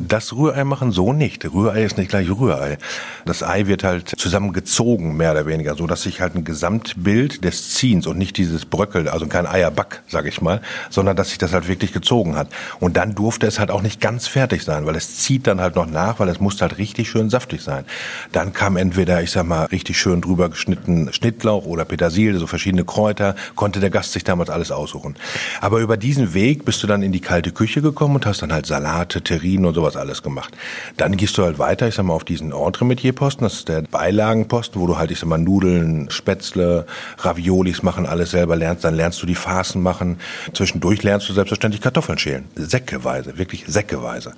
Das 0.01 0.33
Rührei 0.33 0.65
machen 0.65 0.91
so 0.91 1.13
nicht. 1.13 1.45
Rührei 1.45 1.85
ist 1.85 1.97
nicht 1.97 2.11
gleich 2.11 2.29
Rührei. 2.29 2.77
Das 3.25 3.45
Ei 3.45 3.67
wird 3.69 3.85
halt 3.85 4.09
zusammengezogen, 4.17 5.17
mehr 5.17 5.31
oder 5.31 5.47
weniger, 5.47 5.77
so 5.77 5.87
dass 5.87 6.03
sich 6.03 6.21
halt 6.21 6.35
ein 6.35 6.43
Gesamtbild 6.43 7.45
des 7.45 7.75
Ziehens 7.75 8.09
und 8.09 8.19
nicht 8.19 8.37
dieses 8.37 8.65
Bröckel, 8.65 9.09
also 9.09 9.29
kein 9.29 9.47
Eierback, 9.47 10.03
sag 10.09 10.27
ich 10.27 10.41
mal, 10.41 10.61
sondern 10.91 11.15
dass 11.15 11.29
sich 11.29 11.39
das 11.39 11.53
halt 11.53 11.69
wirklich 11.69 11.93
gezogen 11.93 12.35
hat. 12.35 12.49
Und 12.81 12.97
dann 12.97 13.15
durfte 13.15 13.47
es 13.47 13.61
halt 13.61 13.71
auch 13.71 13.83
nicht 13.83 14.01
ganz 14.01 14.27
fertig 14.27 14.65
sein, 14.65 14.87
weil 14.87 14.97
es 14.97 15.19
zieht 15.19 15.47
dann 15.47 15.61
halt 15.61 15.77
noch 15.77 15.87
nach, 15.87 16.19
weil 16.19 16.29
es 16.29 16.41
muss 16.41 16.61
halt 16.61 16.79
richtig 16.79 17.09
schön 17.09 17.31
saftig 17.31 17.63
sein. 17.63 17.85
Dann 18.33 18.53
kam 18.53 18.77
entweder, 18.77 19.23
ich 19.23 19.31
sag 19.31 19.47
mal, 19.47 19.67
richtig 19.67 20.01
schön 20.01 20.21
drüber 20.21 20.49
geschnitten 20.49 21.13
Schnittlauch 21.13 21.65
oder 21.65 21.85
Petersilie, 21.85 22.41
so 22.41 22.49
verschiedene 22.49 22.85
Kräuter, 22.85 23.37
konnte 23.55 23.79
der 23.79 23.91
Gast 23.91 24.15
sich 24.15 24.25
damals 24.25 24.51
alles 24.51 24.73
aussuchen. 24.73 25.15
Aber 25.61 25.79
über 25.79 25.97
diesen 25.97 26.35
Weg 26.35 26.65
bist 26.65 26.83
du 26.83 26.89
dann 26.89 27.03
in 27.03 27.13
die 27.13 27.21
kalte 27.21 27.53
Küche 27.53 27.83
gekommen 27.83 28.17
und 28.17 28.27
hast 28.27 28.43
dann 28.43 28.53
halt 28.53 28.67
Salate, 28.67 29.23
Terrinen 29.29 29.67
und 29.67 29.75
sowas 29.75 29.97
alles 29.97 30.23
gemacht. 30.23 30.57
Dann 30.97 31.17
gehst 31.17 31.37
du 31.37 31.45
halt 31.45 31.59
weiter, 31.59 31.87
ich 31.87 31.95
sag 31.95 32.05
mal, 32.05 32.15
auf 32.15 32.25
diesen 32.25 32.53
Entremetier-Posten, 32.53 33.45
das 33.45 33.55
ist 33.55 33.69
der 33.69 33.83
Beilagenposten, 33.83 34.81
wo 34.81 34.87
du 34.87 34.97
halt, 34.97 35.11
ich 35.11 35.19
sag 35.19 35.29
mal, 35.29 35.39
Nudeln, 35.39 36.11
Spätzle, 36.11 36.87
Raviolis 37.19 37.83
machen, 37.83 38.07
alles 38.07 38.31
selber 38.31 38.57
lernst. 38.57 38.85
Dann 38.85 38.95
lernst 38.95 39.23
du 39.23 39.27
die 39.27 39.35
Fasen 39.35 39.83
machen. 39.83 40.19
Zwischendurch 40.55 41.03
lernst 41.03 41.29
du 41.29 41.35
selbstverständlich 41.35 41.83
Kartoffeln 41.83 42.19
schälen. 42.19 42.47
Säckeweise, 42.57 43.39
wirklich 43.39 43.65
säckeweise. 43.67 44.33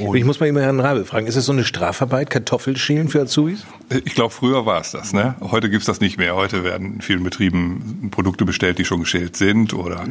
Und 0.00 0.16
ich 0.16 0.24
muss 0.24 0.40
mal 0.40 0.46
immer 0.46 0.60
Herrn 0.60 0.80
Rabel 0.80 1.04
fragen, 1.04 1.26
ist 1.26 1.36
es 1.36 1.46
so 1.46 1.52
eine 1.52 1.64
Strafarbeit, 1.64 2.30
Kartoffelschälen 2.30 3.08
für 3.08 3.22
Azubis? 3.22 3.64
Ich 4.04 4.14
glaube, 4.14 4.32
früher 4.32 4.66
war 4.66 4.80
es 4.80 4.90
das. 4.90 5.12
Ne? 5.12 5.34
Heute 5.40 5.70
gibt's 5.70 5.86
das 5.86 6.00
nicht 6.00 6.18
mehr. 6.18 6.34
Heute 6.34 6.62
werden 6.62 6.94
in 6.94 7.00
vielen 7.00 7.22
Betrieben 7.22 8.08
Produkte 8.10 8.44
bestellt, 8.44 8.78
die 8.78 8.84
schon 8.84 9.00
geschält 9.00 9.36
sind. 9.36 9.72
Oder 9.72 10.04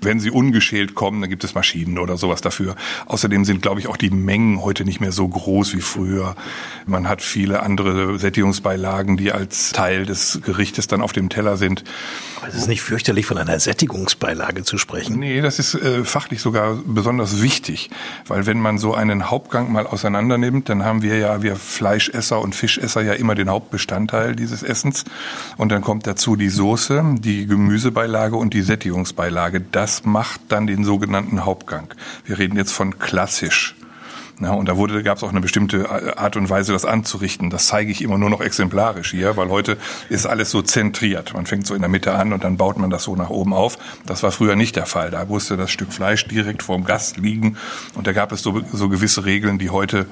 wenn 0.00 0.20
sie 0.20 0.30
ungeschält 0.30 0.94
kommen, 0.94 1.20
dann 1.20 1.30
gibt 1.30 1.44
es 1.44 1.54
Maschinen 1.54 1.98
oder 1.98 2.16
sowas 2.16 2.40
dafür. 2.40 2.74
Außerdem 3.06 3.44
sind, 3.44 3.62
glaube 3.62 3.80
ich, 3.80 3.86
auch 3.86 3.96
die 3.96 4.10
Mengen 4.10 4.62
heute 4.62 4.84
nicht 4.84 5.00
mehr 5.00 5.12
so 5.12 5.26
groß 5.28 5.74
wie 5.74 5.80
früher. 5.80 6.34
Man 6.86 7.08
hat 7.08 7.22
viele 7.22 7.62
andere 7.62 8.18
Sättigungsbeilagen, 8.18 9.16
die 9.16 9.32
als 9.32 9.70
Teil 9.72 10.04
des 10.04 10.40
Gerichtes 10.44 10.88
dann 10.88 11.00
auf 11.00 11.12
dem 11.12 11.28
Teller 11.28 11.56
sind. 11.56 11.84
Es 12.46 12.54
ist 12.54 12.68
nicht 12.68 12.82
fürchterlich, 12.82 13.26
von 13.26 13.38
einer 13.38 13.60
Sättigungsbeilage 13.60 14.64
zu 14.64 14.78
sprechen. 14.78 15.20
Nee, 15.20 15.40
das 15.40 15.60
ist 15.60 15.74
äh, 15.74 16.04
fachlich 16.04 16.40
sogar 16.40 16.76
besonders 16.84 17.40
wichtig. 17.40 17.90
Weil 18.26 18.46
wenn 18.46 18.60
man 18.60 18.78
so 18.78 18.94
einen 18.94 19.21
Hauptgang 19.30 19.72
mal 19.72 19.86
auseinander 19.86 20.38
dann 20.68 20.84
haben 20.84 21.02
wir 21.02 21.18
ja, 21.18 21.42
wir 21.42 21.56
Fleischesser 21.56 22.40
und 22.40 22.54
Fischesser 22.54 23.02
ja 23.02 23.14
immer 23.14 23.34
den 23.34 23.50
Hauptbestandteil 23.50 24.36
dieses 24.36 24.62
Essens. 24.62 25.04
Und 25.56 25.72
dann 25.72 25.82
kommt 25.82 26.06
dazu 26.06 26.36
die 26.36 26.48
Soße, 26.48 27.16
die 27.18 27.46
Gemüsebeilage 27.46 28.36
und 28.36 28.54
die 28.54 28.62
Sättigungsbeilage. 28.62 29.60
Das 29.60 30.04
macht 30.04 30.40
dann 30.48 30.66
den 30.66 30.84
sogenannten 30.84 31.44
Hauptgang. 31.44 31.92
Wir 32.24 32.38
reden 32.38 32.56
jetzt 32.56 32.72
von 32.72 32.98
klassisch. 32.98 33.74
Ja, 34.42 34.52
und 34.52 34.68
da 34.68 34.76
wurde, 34.76 35.02
gab 35.02 35.18
es 35.18 35.22
auch 35.22 35.30
eine 35.30 35.40
bestimmte 35.40 36.18
Art 36.18 36.36
und 36.36 36.50
Weise, 36.50 36.72
das 36.72 36.84
anzurichten. 36.84 37.50
Das 37.50 37.66
zeige 37.66 37.92
ich 37.92 38.02
immer 38.02 38.18
nur 38.18 38.28
noch 38.28 38.40
exemplarisch 38.40 39.12
hier, 39.12 39.36
weil 39.36 39.50
heute 39.50 39.76
ist 40.08 40.26
alles 40.26 40.50
so 40.50 40.62
zentriert. 40.62 41.32
Man 41.34 41.46
fängt 41.46 41.66
so 41.66 41.74
in 41.74 41.80
der 41.80 41.88
Mitte 41.88 42.14
an 42.14 42.32
und 42.32 42.42
dann 42.42 42.56
baut 42.56 42.78
man 42.78 42.90
das 42.90 43.04
so 43.04 43.14
nach 43.14 43.30
oben 43.30 43.54
auf. 43.54 43.78
Das 44.04 44.22
war 44.22 44.32
früher 44.32 44.56
nicht 44.56 44.74
der 44.74 44.86
Fall. 44.86 45.10
Da 45.10 45.24
musste 45.24 45.56
das 45.56 45.70
Stück 45.70 45.92
Fleisch 45.92 46.26
direkt 46.26 46.62
vorm 46.62 46.84
Gast 46.84 47.18
liegen 47.18 47.56
und 47.94 48.06
da 48.06 48.12
gab 48.12 48.32
es 48.32 48.42
so, 48.42 48.62
so 48.72 48.88
gewisse 48.88 49.24
Regeln, 49.24 49.58
die 49.58 49.70
heute 49.70 50.06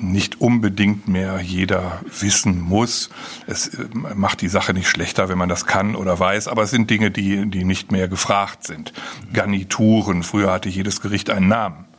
nicht 0.00 0.40
unbedingt 0.40 1.08
mehr 1.08 1.40
jeder 1.40 2.00
wissen 2.18 2.60
muss. 2.60 3.10
Es 3.46 3.68
äh, 3.68 3.84
macht 3.92 4.40
die 4.40 4.48
Sache 4.48 4.72
nicht 4.72 4.88
schlechter, 4.88 5.28
wenn 5.28 5.38
man 5.38 5.48
das 5.48 5.66
kann 5.66 5.94
oder 5.94 6.18
weiß, 6.18 6.48
aber 6.48 6.62
es 6.62 6.70
sind 6.70 6.88
Dinge, 6.88 7.10
die, 7.10 7.50
die 7.50 7.64
nicht 7.64 7.92
mehr 7.92 8.08
gefragt 8.08 8.66
sind. 8.66 8.92
Garnituren, 9.32 10.22
früher 10.22 10.52
hatte 10.52 10.68
jedes 10.68 11.00
Gericht 11.00 11.28
einen 11.28 11.48
Namen. 11.48 11.89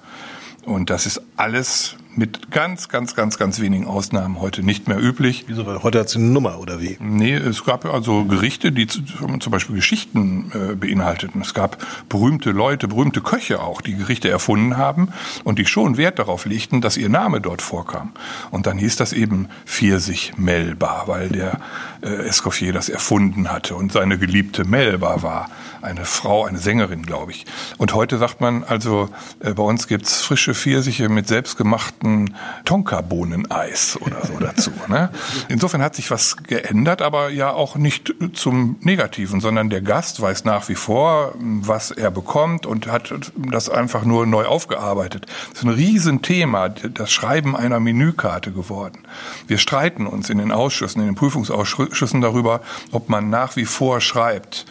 Und 0.66 0.90
das 0.90 1.06
ist 1.06 1.22
alles 1.38 1.96
mit 2.16 2.52
ganz, 2.52 2.90
ganz, 2.90 3.16
ganz, 3.16 3.38
ganz 3.38 3.60
wenigen 3.60 3.86
Ausnahmen 3.86 4.42
heute 4.42 4.64
nicht 4.64 4.88
mehr 4.88 5.00
üblich. 5.02 5.46
Wieso? 5.48 5.66
Weil 5.66 5.82
heute 5.84 6.00
hat 6.00 6.08
es 6.08 6.16
eine 6.16 6.26
Nummer 6.26 6.60
oder 6.60 6.82
wie? 6.82 6.98
Nee, 7.00 7.34
es 7.34 7.64
gab 7.64 7.86
also 7.86 8.26
Gerichte, 8.26 8.72
die 8.72 8.88
zum 8.88 9.40
Beispiel 9.50 9.76
Geschichten 9.76 10.52
äh, 10.54 10.76
beinhalteten. 10.76 11.42
Es 11.42 11.54
gab 11.54 11.78
berühmte 12.10 12.52
Leute, 12.52 12.88
berühmte 12.88 13.22
Köche 13.22 13.62
auch, 13.62 13.82
die 13.82 13.96
Gerichte 13.96 14.30
erfunden 14.30 14.78
haben 14.78 15.10
und 15.44 15.58
die 15.60 15.66
schon 15.66 15.98
Wert 15.98 16.20
darauf 16.20 16.46
legten, 16.46 16.82
dass 16.82 16.98
ihr 16.98 17.10
Name 17.10 17.40
dort 17.40 17.62
vorkam. 17.62 18.12
Und 18.52 18.68
dann 18.68 18.78
hieß 18.78 18.98
das 18.98 19.14
eben 19.14 19.48
Pfirsich 19.66 20.34
Melba, 20.38 21.04
weil 21.06 21.30
der 21.30 21.60
äh, 22.02 22.28
Escoffier 22.28 22.74
das 22.74 22.90
erfunden 22.90 23.52
hatte 23.52 23.76
und 23.76 23.92
seine 23.92 24.18
geliebte 24.18 24.66
Melba 24.66 25.24
war. 25.24 25.50
Eine 25.82 26.06
Frau, 26.06 26.46
eine 26.46 26.60
Sängerin, 26.60 27.04
glaube 27.04 27.32
ich. 27.32 27.46
Und 27.78 27.96
heute 27.96 28.20
sagt 28.20 28.40
man 28.40 28.64
also, 28.64 29.10
äh, 29.40 29.54
bei 29.54 29.64
uns 29.64 29.88
gibt's 29.88 30.22
frische 30.22 30.54
Pfirsiche 30.54 31.10
mit 31.10 31.28
selbstgemachten 31.28 32.01
gemachten 32.02 32.36
Tonka-Bohneneis 32.66 33.98
oder 34.02 34.26
so 34.26 34.38
dazu. 34.40 34.72
Ne? 34.88 35.10
Insofern 35.48 35.82
hat 35.82 35.96
sich 35.96 36.12
was 36.12 36.36
geändert, 36.44 37.02
aber 37.02 37.30
ja 37.30 37.54
auch 37.54 37.76
nicht 37.76 38.14
zum 38.34 38.76
Negativen, 38.82 39.40
sondern 39.40 39.70
der 39.70 39.82
Gast 39.82 40.20
weiß 40.20 40.44
nach 40.44 40.68
wie 40.68 40.76
vor, 40.76 41.34
was 41.40 41.92
er 41.92 42.12
bekommt 42.12 42.66
und 42.66 42.88
hat 42.88 43.14
das 43.38 43.70
einfach 43.70 44.04
nur 44.04 44.26
neu 44.26 44.46
aufgearbeitet. 44.46 45.28
Das 45.52 45.60
ist 45.60 45.64
ein 45.64 45.70
Riesenthema, 45.70 46.70
das 46.70 47.12
Schreiben 47.12 47.56
einer 47.56 47.80
Menükarte 47.80 48.52
geworden. 48.52 49.00
Wir 49.48 49.60
streiten 49.60 50.08
uns 50.08 50.30
in 50.30 50.40
den 50.40 50.52
Ausschüssen, 50.52 51.02
in 51.02 51.08
den 51.08 51.16
Prüfungsausschüssen 51.16 52.20
darüber, 52.20 52.62
ob 52.92 53.08
man 53.08 53.30
nach 53.30 53.56
wie 53.56 53.66
vor 53.66 54.02
schreibt. 54.02 54.66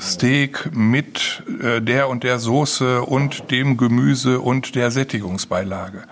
Steak 0.00 0.70
mit 0.74 1.42
äh, 1.62 1.80
der 1.80 2.08
und 2.08 2.24
der 2.24 2.38
Soße 2.38 3.02
und 3.02 3.50
dem 3.50 3.76
Gemüse 3.76 4.40
und 4.40 4.74
der 4.74 4.90
Sättigungsbeilage. 4.90 6.04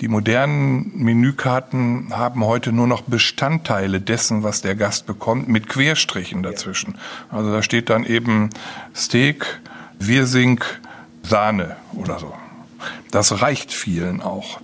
Die 0.00 0.08
modernen 0.08 0.92
Menükarten 0.94 2.16
haben 2.16 2.44
heute 2.44 2.72
nur 2.72 2.86
noch 2.86 3.02
Bestandteile 3.02 4.00
dessen, 4.00 4.42
was 4.42 4.60
der 4.60 4.74
Gast 4.74 5.06
bekommt, 5.06 5.48
mit 5.48 5.68
Querstrichen 5.68 6.42
dazwischen. 6.42 6.96
Also 7.30 7.52
da 7.52 7.62
steht 7.62 7.88
dann 7.88 8.04
eben 8.04 8.50
Steak, 8.94 9.60
Wirsing, 9.98 10.62
Sahne 11.22 11.76
oder 11.94 12.18
so. 12.18 12.34
Das 13.10 13.42
reicht 13.42 13.72
vielen 13.72 14.20
auch. 14.20 14.60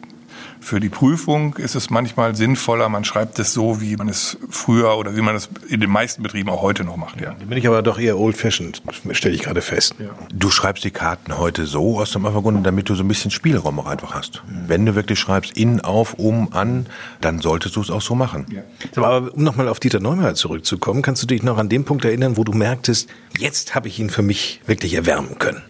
Für 0.61 0.81
die 0.81 0.89
Prüfung 0.89 1.55
ist 1.57 1.75
es 1.75 1.89
manchmal 1.89 2.35
sinnvoller, 2.35 2.89
man 2.89 3.05
schreibt 3.05 3.39
es 3.39 3.53
so, 3.53 3.81
wie 3.81 3.97
man 3.97 4.09
es 4.09 4.37
früher 4.51 4.97
oder 4.97 5.17
wie 5.17 5.21
man 5.21 5.37
es 5.37 5.49
in 5.69 5.81
den 5.81 5.91
meisten 5.91 6.23
Betrieben 6.23 6.51
auch 6.51 6.63
heute 6.63 6.85
noch 6.85 6.97
macht. 6.97 7.21
Ja. 7.21 7.35
Da 7.39 7.45
bin 7.45 7.57
ich 7.57 7.67
aber 7.67 7.83
doch 7.83 7.99
eher 7.99 8.19
old-fashioned, 8.19 8.83
stelle 9.13 9.35
ich 9.35 9.43
gerade 9.43 9.63
fest. 9.63 9.95
Ja. 9.99 10.11
Du 10.33 10.51
schreibst 10.51 10.85
die 10.85 10.91
Karten 10.91 11.39
heute 11.39 11.67
so 11.67 11.99
aus 11.99 12.13
dem 12.13 12.25
Grund, 12.25 12.67
damit 12.67 12.89
du 12.89 12.95
so 12.95 13.05
ein 13.05 13.09
bisschen 13.09 13.31
Spielraum 13.31 13.79
auch 13.81 13.87
einfach 13.87 14.15
hast. 14.15 14.43
Mhm. 14.47 14.69
Wenn 14.69 14.87
du 14.87 14.95
wirklich 14.95 15.19
schreibst, 15.19 15.57
in, 15.57 15.81
auf, 15.81 16.15
um, 16.15 16.53
an, 16.53 16.87
dann 17.21 17.41
solltest 17.41 17.77
du 17.77 17.81
es 17.81 17.91
auch 17.91 18.03
so 18.03 18.15
machen. 18.15 18.47
Ja. 18.53 18.63
Aber 18.97 19.33
um 19.33 19.43
nochmal 19.43 19.69
auf 19.69 19.81
Dieter 19.81 20.01
Neumeier 20.01 20.35
zurückzukommen, 20.35 21.03
kannst 21.03 21.23
du 21.23 21.27
dich 21.27 21.43
noch 21.43 21.59
an 21.59 21.69
den 21.69 21.85
Punkt 21.85 22.05
erinnern, 22.05 22.37
wo 22.37 22.45
du 22.45 22.53
merktest, 22.53 23.09
jetzt 23.39 23.75
habe 23.75 23.89
ich 23.89 23.99
ihn 23.99 24.11
für 24.11 24.23
mich 24.23 24.61
wirklich 24.67 24.95
erwärmen 24.95 25.39
können? 25.39 25.63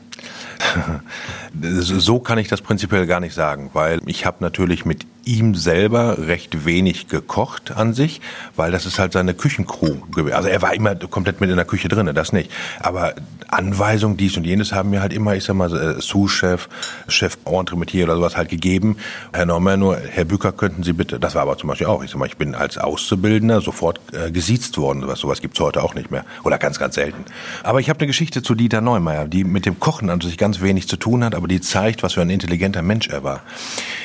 So 1.82 2.20
kann 2.20 2.38
ich 2.38 2.48
das 2.48 2.60
prinzipiell 2.60 3.06
gar 3.06 3.20
nicht 3.20 3.34
sagen, 3.34 3.70
weil 3.72 4.00
ich 4.06 4.26
habe 4.26 4.38
natürlich 4.40 4.84
mit 4.84 5.06
ihm 5.24 5.54
selber 5.54 6.26
recht 6.26 6.64
wenig 6.64 7.08
gekocht 7.08 7.76
an 7.76 7.92
sich, 7.92 8.20
weil 8.56 8.72
das 8.72 8.86
ist 8.86 8.98
halt 8.98 9.12
seine 9.12 9.34
Küchencrew. 9.34 9.96
Also 10.32 10.48
er 10.48 10.62
war 10.62 10.72
immer 10.74 10.94
komplett 10.96 11.40
mit 11.40 11.50
in 11.50 11.56
der 11.56 11.66
Küche 11.66 11.88
drin, 11.88 12.10
das 12.14 12.32
nicht. 12.32 12.50
Aber 12.80 13.14
Anweisungen, 13.48 14.16
dies 14.16 14.36
und 14.36 14.44
jenes 14.44 14.72
haben 14.72 14.90
mir 14.90 15.00
halt 15.00 15.12
immer, 15.12 15.34
ich 15.36 15.44
sag 15.44 15.54
mal, 15.54 15.74
äh, 15.74 16.00
Sous-Chef, 16.00 16.68
Chef 17.08 17.36
Entremetier 17.44 18.04
oder 18.04 18.16
sowas 18.16 18.36
halt 18.36 18.48
gegeben. 18.48 18.96
Herr 19.32 19.46
Normer, 19.46 19.76
nur, 19.76 19.96
Herr 19.96 20.24
Bücker, 20.24 20.52
könnten 20.52 20.82
Sie 20.82 20.92
bitte, 20.92 21.20
das 21.20 21.34
war 21.34 21.42
aber 21.42 21.58
zum 21.58 21.68
Beispiel 21.68 21.86
auch, 21.86 22.02
ich 22.02 22.10
sag 22.10 22.18
mal, 22.18 22.26
ich 22.26 22.36
bin 22.36 22.54
als 22.54 22.78
Auszubildender 22.78 23.60
sofort 23.60 24.00
äh, 24.12 24.30
gesiezt 24.30 24.78
worden, 24.78 25.02
sowas, 25.02 25.20
sowas 25.20 25.40
gibt's 25.40 25.60
heute 25.60 25.82
auch 25.82 25.94
nicht 25.94 26.10
mehr. 26.10 26.24
Oder 26.44 26.58
ganz, 26.58 26.78
ganz 26.78 26.94
selten. 26.94 27.24
Aber 27.62 27.80
ich 27.80 27.90
habe 27.90 28.00
eine 28.00 28.06
Geschichte 28.06 28.42
zu 28.42 28.54
Dieter 28.54 28.80
Neumeier, 28.80 29.26
die 29.26 29.44
mit 29.44 29.66
dem 29.66 29.78
Kochen 29.78 30.10
an 30.10 30.20
sich 30.20 30.38
ganz 30.38 30.60
wenig 30.60 30.67
zu 30.88 30.96
tun 30.96 31.24
hat, 31.24 31.34
aber 31.34 31.48
die 31.48 31.60
zeigt, 31.60 32.02
was 32.02 32.14
für 32.14 32.22
ein 32.22 32.30
intelligenter 32.30 32.82
Mensch 32.82 33.08
er 33.08 33.24
war. 33.24 33.40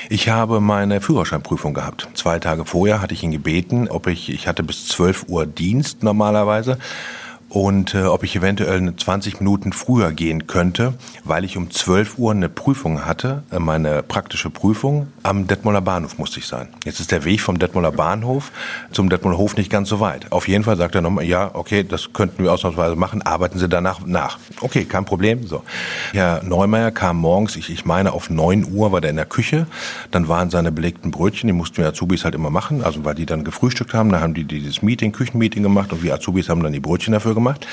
Ich 0.10 0.30
habe 0.30 0.60
meine 0.60 1.02
Führerscheinprüfung 1.02 1.74
gehabt. 1.74 2.08
Zwei 2.14 2.40
Tage 2.40 2.66
vorher 2.66 3.02
hatte 3.02 3.14
ich 3.14 3.24
ihn 3.24 3.32
gebeten, 3.32 3.88
ob 3.90 4.08
ich, 4.08 4.30
ich 4.30 4.48
hatte 4.48 4.64
bis 4.64 4.88
12 4.88 5.26
Uhr 5.28 5.46
Dienst 5.46 6.04
normalerweise, 6.04 6.78
und 7.54 7.94
äh, 7.94 8.06
ob 8.06 8.24
ich 8.24 8.36
eventuell 8.36 8.96
20 8.96 9.40
Minuten 9.40 9.74
früher 9.74 10.12
gehen 10.12 10.48
könnte, 10.48 10.96
weil 11.24 11.46
ich 11.46 11.56
um 11.56 11.70
12 11.70 12.18
Uhr 12.18 12.32
eine 12.32 12.50
Prüfung 12.50 13.06
hatte, 13.06 13.44
äh, 13.52 13.60
meine 13.60 14.02
praktische 14.02 14.50
Prüfung. 14.50 15.08
Am 15.22 15.46
Detmolder 15.46 15.82
Bahnhof 15.82 16.18
musste 16.18 16.40
ich 16.40 16.48
sein. 16.48 16.70
Jetzt 16.84 17.00
ist 17.00 17.12
der 17.12 17.26
Weg 17.26 17.42
vom 17.42 17.60
Detmolder 17.60 17.92
Bahnhof 17.92 18.52
zum 18.92 19.08
Detmolder 19.08 19.38
Hof 19.38 19.56
nicht 19.56 19.70
ganz 19.70 19.88
so 19.88 20.00
weit. 20.00 20.32
Auf 20.32 20.48
jeden 20.48 20.64
Fall 20.64 20.78
sagt 20.78 20.96
er 20.96 21.02
nochmal, 21.02 21.26
ja, 21.26 21.52
okay, 21.54 21.84
das 21.84 22.12
könnten 22.12 22.44
wir 22.44 22.52
ausnahmsweise 22.52 22.96
machen, 22.96 23.22
arbeiten 23.22 23.60
Sie 23.60 23.70
danach 23.70 24.04
nach. 24.04 24.40
Okay, 24.62 24.86
kein 24.86 25.06
Problem. 25.06 25.46
So. 25.46 25.64
Herr 26.12 26.42
Neumeier 26.42 26.90
kam 26.90 27.18
morgens, 27.18 27.56
ich, 27.56 27.70
ich 27.70 27.86
meine 27.86 28.14
auf 28.14 28.32
9 28.32 28.74
Uhr 28.74 28.92
war 28.92 29.00
der 29.00 29.12
in 29.12 29.16
der 29.18 29.28
Küche, 29.28 29.68
dann 30.10 30.28
waren 30.28 30.50
seine 30.50 30.72
belegten 30.72 31.12
Brötchen, 31.12 31.46
die 31.46 31.54
mussten 31.54 31.78
wir 31.78 31.88
Azubis 31.88 32.26
halt 32.26 32.34
immer 32.34 32.50
machen, 32.50 32.84
also 32.84 33.06
weil 33.06 33.14
die 33.14 33.28
dann 33.28 33.44
gefrühstückt 33.44 33.94
haben, 33.94 34.12
dann 34.12 34.22
haben 34.22 34.34
die 34.34 34.44
dieses 34.44 34.82
Meeting, 34.82 35.12
Küchenmeeting 35.12 35.62
gemacht 35.62 35.94
und 35.94 36.02
wir 36.02 36.16
Azubis 36.16 36.50
haben 36.50 36.64
dann 36.64 36.74
die 36.74 36.80
Brötchen 36.80 37.14
dafür 37.14 37.36
gemacht 37.36 37.43
gemacht, 37.44 37.68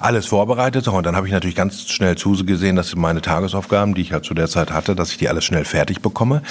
alles 0.00 0.26
vorbereitet 0.26 0.86
und 0.88 1.06
dann 1.06 1.16
habe 1.16 1.26
ich 1.26 1.32
natürlich 1.32 1.56
ganz 1.56 1.88
schnell 1.88 2.16
zugesehen, 2.16 2.76
dass 2.76 2.94
meine 2.94 3.22
Tagesaufgaben, 3.22 3.94
die 3.94 4.02
ich 4.02 4.12
halt 4.12 4.24
zu 4.24 4.34
der 4.34 4.48
Zeit 4.48 4.70
hatte, 4.70 4.94
dass 4.94 5.10
ich 5.10 5.16
die 5.16 5.28
alles 5.28 5.44
schnell 5.44 5.64
fertig 5.64 6.02
bekomme 6.02 6.42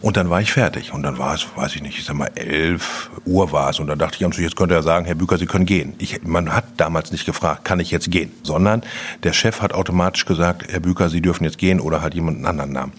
und 0.00 0.16
dann 0.16 0.28
war 0.28 0.40
ich 0.40 0.52
fertig 0.52 0.92
und 0.92 1.02
dann 1.02 1.18
war 1.18 1.34
es, 1.34 1.46
weiß 1.54 1.76
ich 1.76 1.82
nicht, 1.82 1.98
ich 1.98 2.04
sag 2.04 2.16
mal 2.16 2.30
elf 2.34 3.10
Uhr 3.24 3.52
war 3.52 3.70
es 3.70 3.78
und 3.78 3.86
dann 3.86 3.98
dachte 3.98 4.16
ich, 4.16 4.38
jetzt 4.38 4.56
könnte 4.56 4.74
er 4.74 4.82
sagen, 4.82 5.06
Herr 5.06 5.14
Büker, 5.14 5.38
Sie 5.38 5.46
können 5.46 5.66
gehen. 5.66 5.94
Ich, 5.98 6.22
man 6.24 6.52
hat 6.52 6.64
damals 6.76 7.12
nicht 7.12 7.26
gefragt, 7.26 7.64
kann 7.64 7.80
ich 7.80 7.90
jetzt 7.90 8.10
gehen, 8.10 8.32
sondern 8.42 8.82
der 9.22 9.32
Chef 9.32 9.62
hat 9.62 9.72
automatisch 9.72 10.24
gesagt, 10.24 10.64
Herr 10.68 10.80
Büker, 10.80 11.08
Sie 11.08 11.20
dürfen 11.20 11.44
jetzt 11.44 11.58
gehen 11.58 11.80
oder 11.80 12.02
hat 12.02 12.14
jemand 12.14 12.38
einen 12.38 12.46
anderen 12.46 12.72
Namen. 12.72 12.92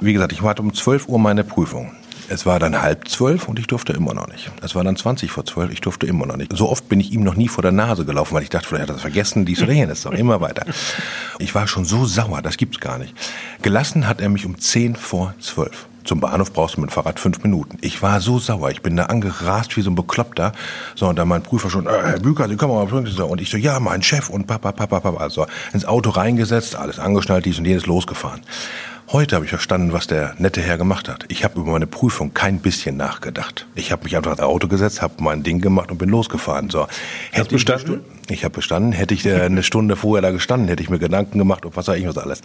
Wie 0.00 0.12
gesagt, 0.12 0.32
ich 0.32 0.42
hatte 0.42 0.62
um 0.62 0.72
12 0.72 1.08
Uhr 1.08 1.18
meine 1.18 1.44
Prüfung. 1.44 1.92
Es 2.28 2.46
war 2.46 2.58
dann 2.58 2.80
halb 2.80 3.08
zwölf 3.08 3.48
und 3.48 3.58
ich 3.58 3.66
durfte 3.66 3.92
immer 3.92 4.14
noch 4.14 4.28
nicht. 4.28 4.50
Es 4.62 4.74
war 4.74 4.82
dann 4.82 4.96
zwanzig 4.96 5.30
vor 5.30 5.44
zwölf, 5.44 5.70
ich 5.70 5.80
durfte 5.80 6.06
immer 6.06 6.26
noch 6.26 6.36
nicht. 6.36 6.56
So 6.56 6.70
oft 6.70 6.88
bin 6.88 7.00
ich 7.00 7.12
ihm 7.12 7.22
noch 7.22 7.36
nie 7.36 7.48
vor 7.48 7.62
der 7.62 7.72
Nase 7.72 8.04
gelaufen, 8.04 8.34
weil 8.34 8.42
ich 8.42 8.50
dachte, 8.50 8.68
vielleicht 8.68 8.84
hat 8.84 8.90
er 8.90 8.94
das 8.94 9.02
vergessen, 9.02 9.44
dies 9.44 9.62
oder 9.62 9.72
jenes, 9.72 10.02
doch 10.02 10.12
immer 10.12 10.40
weiter. 10.40 10.64
Ich 11.38 11.54
war 11.54 11.66
schon 11.66 11.84
so 11.84 12.06
sauer, 12.06 12.42
das 12.42 12.56
gibt's 12.56 12.80
gar 12.80 12.98
nicht. 12.98 13.14
Gelassen 13.62 14.08
hat 14.08 14.20
er 14.20 14.28
mich 14.28 14.46
um 14.46 14.58
zehn 14.58 14.96
vor 14.96 15.34
zwölf. 15.38 15.86
Zum 16.04 16.20
Bahnhof 16.20 16.52
brauchst 16.52 16.76
du 16.76 16.82
mit 16.82 16.90
dem 16.90 16.92
Fahrrad 16.92 17.18
fünf 17.18 17.42
Minuten. 17.42 17.78
Ich 17.80 18.02
war 18.02 18.20
so 18.20 18.38
sauer. 18.38 18.70
Ich 18.70 18.82
bin 18.82 18.94
da 18.94 19.04
angerast 19.04 19.74
wie 19.76 19.80
so 19.80 19.90
ein 19.90 19.94
Bekloppter. 19.94 20.52
So, 20.94 21.08
und 21.08 21.16
dann 21.16 21.28
mein 21.28 21.42
Prüfer 21.42 21.70
schon, 21.70 21.86
äh, 21.86 21.90
Herr 21.90 22.20
Büker, 22.20 22.46
Sie 22.46 22.56
kommen 22.56 22.74
mal 22.74 22.86
pünktlich. 22.86 23.18
Und 23.18 23.40
ich 23.40 23.48
so, 23.48 23.56
ja, 23.56 23.80
mein 23.80 24.02
Chef 24.02 24.28
und 24.28 24.46
papa, 24.46 24.72
papa, 24.72 25.00
papa. 25.00 25.18
Also 25.18 25.46
ins 25.72 25.86
Auto 25.86 26.10
reingesetzt, 26.10 26.76
alles 26.76 26.98
angeschnallt, 26.98 27.46
dies 27.46 27.58
und 27.58 27.64
jenes 27.64 27.86
losgefahren. 27.86 28.42
Heute 29.12 29.36
habe 29.36 29.44
ich 29.44 29.50
verstanden, 29.50 29.92
was 29.92 30.06
der 30.06 30.34
nette 30.38 30.62
Herr 30.62 30.78
gemacht 30.78 31.08
hat. 31.08 31.26
Ich 31.28 31.44
habe 31.44 31.60
über 31.60 31.72
meine 31.72 31.86
Prüfung 31.86 32.32
kein 32.32 32.58
bisschen 32.58 32.96
nachgedacht. 32.96 33.66
Ich 33.74 33.92
habe 33.92 34.04
mich 34.04 34.16
einfach 34.16 34.32
ins 34.32 34.40
Auto 34.40 34.66
gesetzt, 34.66 35.02
habe 35.02 35.22
mein 35.22 35.42
Ding 35.42 35.60
gemacht 35.60 35.90
und 35.90 35.98
bin 35.98 36.08
losgefahren. 36.08 36.70
So, 36.70 36.86
Hast 37.32 37.50
du 37.50 37.54
bestanden? 37.54 38.00
Ich 38.28 38.44
habe 38.44 38.54
bestanden. 38.54 38.92
Hätte 38.92 39.12
ich 39.12 39.30
eine 39.30 39.62
Stunde 39.62 39.96
vorher 39.96 40.22
da 40.22 40.30
gestanden, 40.30 40.68
hätte 40.68 40.82
ich 40.82 40.88
mir 40.88 40.98
Gedanken 40.98 41.38
gemacht 41.38 41.66
und 41.66 41.76
was 41.76 41.86
weiß 41.86 41.98
ich 41.98 42.08
was 42.08 42.16
alles. 42.16 42.40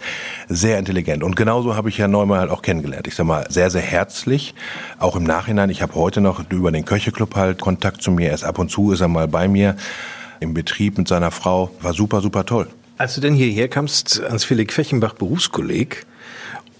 Sehr 0.48 0.78
intelligent. 0.78 1.22
Und 1.22 1.34
genauso 1.34 1.76
habe 1.76 1.88
ich 1.88 1.98
Herrn 1.98 2.10
Neumann 2.10 2.38
halt 2.38 2.50
auch 2.50 2.62
kennengelernt. 2.62 3.06
Ich 3.06 3.14
sag 3.14 3.26
mal, 3.26 3.46
sehr, 3.48 3.70
sehr 3.70 3.80
herzlich. 3.80 4.54
Auch 4.98 5.16
im 5.16 5.24
Nachhinein. 5.24 5.70
Ich 5.70 5.80
habe 5.80 5.94
heute 5.94 6.20
noch 6.20 6.44
über 6.50 6.70
den 6.70 6.84
Köcheclub 6.84 7.34
halt 7.36 7.58
Kontakt 7.60 8.02
zu 8.02 8.10
mir. 8.10 8.28
Erst 8.28 8.44
ab 8.44 8.58
und 8.58 8.70
zu 8.70 8.92
ist 8.92 9.00
er 9.00 9.08
mal 9.08 9.28
bei 9.28 9.48
mir 9.48 9.76
im 10.40 10.52
Betrieb 10.52 10.98
mit 10.98 11.08
seiner 11.08 11.30
Frau. 11.30 11.70
War 11.80 11.94
super, 11.94 12.20
super 12.20 12.44
toll. 12.44 12.68
Als 12.98 13.14
du 13.14 13.22
denn 13.22 13.32
hierher 13.34 13.68
kamst 13.68 14.22
ans 14.22 14.44
Felix 14.44 14.74
Fechenbach 14.74 15.14
Berufskolleg, 15.14 16.04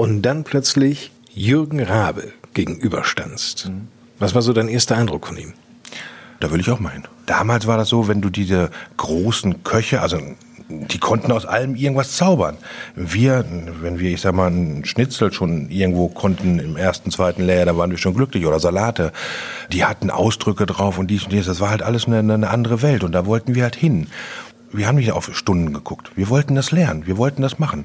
und 0.00 0.22
dann 0.22 0.44
plötzlich 0.44 1.10
Jürgen 1.34 1.78
Rabe 1.82 2.32
gegenüberstandst. 2.54 3.68
Mhm. 3.68 3.88
Was 4.18 4.34
war 4.34 4.40
so 4.40 4.54
dein 4.54 4.68
erster 4.68 4.96
Eindruck 4.96 5.26
von 5.26 5.36
ihm? 5.36 5.52
Da 6.40 6.50
will 6.50 6.58
ich 6.58 6.70
auch 6.70 6.80
mal 6.80 6.94
hin. 6.94 7.04
Damals 7.26 7.66
war 7.66 7.76
das 7.76 7.90
so, 7.90 8.08
wenn 8.08 8.22
du 8.22 8.30
diese 8.30 8.70
großen 8.96 9.62
Köche, 9.62 10.00
also 10.00 10.18
die 10.70 10.98
konnten 10.98 11.30
aus 11.32 11.44
allem 11.44 11.74
irgendwas 11.74 12.12
zaubern. 12.16 12.56
Wir, 12.94 13.44
wenn 13.82 13.98
wir, 13.98 14.10
ich 14.10 14.22
sag 14.22 14.34
mal, 14.34 14.46
einen 14.46 14.86
Schnitzel 14.86 15.34
schon 15.34 15.68
irgendwo 15.68 16.08
konnten 16.08 16.58
im 16.60 16.78
ersten, 16.78 17.10
zweiten 17.10 17.42
Layer, 17.42 17.66
da 17.66 17.76
waren 17.76 17.90
wir 17.90 17.98
schon 17.98 18.14
glücklich 18.14 18.46
oder 18.46 18.58
Salate. 18.58 19.12
Die 19.70 19.84
hatten 19.84 20.10
Ausdrücke 20.10 20.64
drauf 20.64 20.96
und 20.96 21.08
dies 21.08 21.24
und 21.24 21.32
dies. 21.32 21.44
Das 21.44 21.60
war 21.60 21.68
halt 21.68 21.82
alles 21.82 22.06
eine, 22.06 22.20
eine 22.20 22.48
andere 22.48 22.80
Welt 22.80 23.04
und 23.04 23.12
da 23.12 23.26
wollten 23.26 23.54
wir 23.54 23.64
halt 23.64 23.76
hin. 23.76 24.06
Wir 24.72 24.86
haben 24.86 24.96
nicht 24.96 25.12
auf 25.12 25.28
Stunden 25.36 25.74
geguckt. 25.74 26.12
Wir 26.16 26.30
wollten 26.30 26.54
das 26.54 26.70
lernen. 26.70 27.06
Wir 27.06 27.18
wollten 27.18 27.42
das 27.42 27.58
machen 27.58 27.84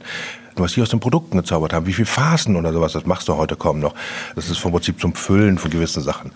was 0.64 0.74
die 0.74 0.82
aus 0.82 0.90
den 0.90 1.00
Produkten 1.00 1.38
gezaubert 1.38 1.74
haben, 1.74 1.86
wie 1.86 1.94
viel 1.94 2.06
Phasen 2.06 2.56
oder 2.56 2.74
sowas, 2.74 2.94
das 2.94 3.06
machst 3.06 3.28
du 3.28 3.36
heute 3.36 3.56
kaum 3.56 3.80
noch. 3.80 3.94
Das 4.36 4.50
ist 4.50 4.58
vom 4.58 4.72
Prinzip 4.72 5.00
zum 5.00 5.14
Füllen 5.14 5.58
von 5.58 5.72
gewissen 5.72 6.02
Sachen. 6.02 6.32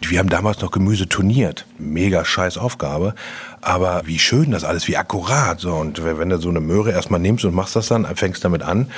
Wir 0.00 0.18
haben 0.18 0.28
damals 0.28 0.60
noch 0.60 0.70
Gemüse 0.70 1.08
turniert. 1.08 1.66
Mega 1.78 2.24
scheiß 2.24 2.58
Aufgabe. 2.58 3.14
Aber 3.62 4.02
wie 4.06 4.18
schön 4.18 4.50
das 4.50 4.64
alles, 4.64 4.88
wie 4.88 4.96
akkurat. 4.96 5.60
So. 5.60 5.74
Und 5.74 6.02
wenn 6.04 6.28
du 6.30 6.38
so 6.38 6.48
eine 6.48 6.60
Möhre 6.60 6.92
erstmal 6.92 7.20
nimmst 7.20 7.44
und 7.44 7.54
machst 7.54 7.76
das 7.76 7.88
dann, 7.88 8.06
fängst 8.16 8.44
damit 8.44 8.62
an 8.62 8.88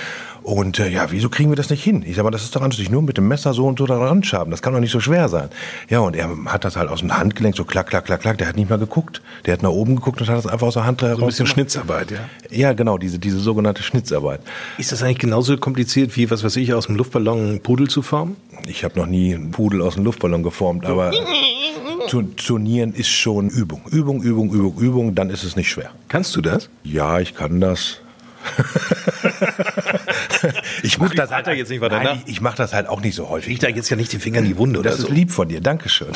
und 0.43 0.81
äh, 0.81 0.89
ja, 0.89 1.11
wieso 1.11 1.29
kriegen 1.29 1.51
wir 1.51 1.57
das 1.57 1.71
nicht 1.71 1.85
hin? 1.85 2.05
Ich 2.07 2.17
sag 2.17 2.25
mal, 2.25 2.31
das 2.31 2.43
ist 2.43 2.55
doch 2.57 2.73
sich 2.73 2.91
nur 2.91 3.03
mit 3.03 3.17
dem 3.17 3.29
Messer 3.29 3.55
so 3.55 3.67
und 3.67 3.79
so 3.79 3.87
daran 3.87 4.25
schaben. 4.25 4.51
Das 4.51 4.61
kann 4.61 4.73
doch 4.73 4.81
nicht 4.81 4.91
so 4.91 5.01
schwer 5.01 5.29
sein. 5.29 5.49
Ja, 5.89 6.01
und 6.01 6.17
er 6.17 6.31
hat 6.47 6.65
das 6.65 6.77
halt 6.77 6.89
aus 6.89 7.01
dem 7.01 7.17
Handgelenk 7.17 7.57
so 7.57 7.65
klack, 7.65 7.89
klack, 7.89 8.07
klack, 8.07 8.21
klack. 8.21 8.39
Der 8.39 8.49
hat 8.49 8.57
nicht 8.57 8.69
mal 8.69 8.79
geguckt. 8.79 9.23
Der 9.47 9.53
hat 9.53 9.63
nach 9.63 9.71
oben 9.71 9.97
geguckt 9.97 10.21
und 10.21 10.29
hat 10.29 10.39
das 10.39 10.47
einfach 10.47 10.67
aus 10.67 10.75
der 10.75 10.85
Hand 10.85 11.03
heraus. 11.03 11.19
So 11.19 11.25
ein 11.25 11.29
bisschen 11.29 11.47
Schnitzarbeit, 11.47 12.11
ja. 12.11 12.19
Ja, 12.51 12.73
genau, 12.73 12.99
diese, 12.99 13.19
diese 13.19 13.39
sogenannte 13.39 13.83
Schnitzarbeit. 13.83 14.41
Ist 14.79 14.91
das 14.91 15.03
eigentlich 15.03 15.19
genauso 15.19 15.57
kompliziert 15.57 16.17
wie, 16.17 16.31
was 16.31 16.43
weiß 16.43 16.57
ich, 16.57 16.75
aus 16.75 16.87
dem 16.87 16.97
Luftballon 16.97 17.39
einen 17.39 17.61
Pudel 17.61 17.89
zu 17.89 18.03
formen? 18.03 18.37
Ich 18.67 18.85
habe 18.85 18.99
noch 18.99 19.07
nie 19.07 19.35
einen 19.35 19.53
Pudel 19.53 19.81
aus 19.81 19.95
dem 19.95 20.05
Luftballon 20.05 20.43
geformt, 20.43 20.87
aber 20.87 21.13
Turnieren 22.09 22.95
ist 22.95 23.09
schon 23.09 23.49
Übung. 23.49 23.83
Übung, 23.91 24.23
Übung, 24.23 24.53
Übung, 24.53 24.79
Übung, 24.79 25.15
dann 25.15 25.31
ist 25.31 25.45
es 25.45 25.57
nicht 25.57 25.71
schwer. 25.71 25.91
Kannst 26.09 26.35
du 26.37 26.41
das? 26.41 26.69
Ja, 26.85 27.21
ich 27.21 27.35
kann 27.35 27.61
das. 27.61 27.99
ich 30.83 30.99
mache 30.99 31.15
das 31.15 31.31
halt 31.31 31.47
jetzt 31.47 31.69
nicht 31.69 31.81
weiter 31.81 32.03
nein, 32.03 32.23
ich, 32.27 32.35
ich 32.35 32.41
mache 32.41 32.57
das 32.57 32.73
halt 32.73 32.89
auch 32.89 33.01
nicht 33.01 33.15
so 33.15 33.29
häufig. 33.29 33.53
Ich 33.53 33.59
da 33.61 33.69
jetzt 33.69 33.89
ja 33.89 33.97
nicht 33.97 34.13
den 34.13 34.21
Finger 34.21 34.41
in 34.41 34.47
die 34.47 34.57
Wunde 34.57 34.81
oder 34.81 34.91
Das 34.91 34.99
ist 34.99 35.07
so. 35.07 35.13
lieb 35.13 35.31
von 35.31 35.49
dir, 35.49 35.61
Dankeschön. 35.61 36.13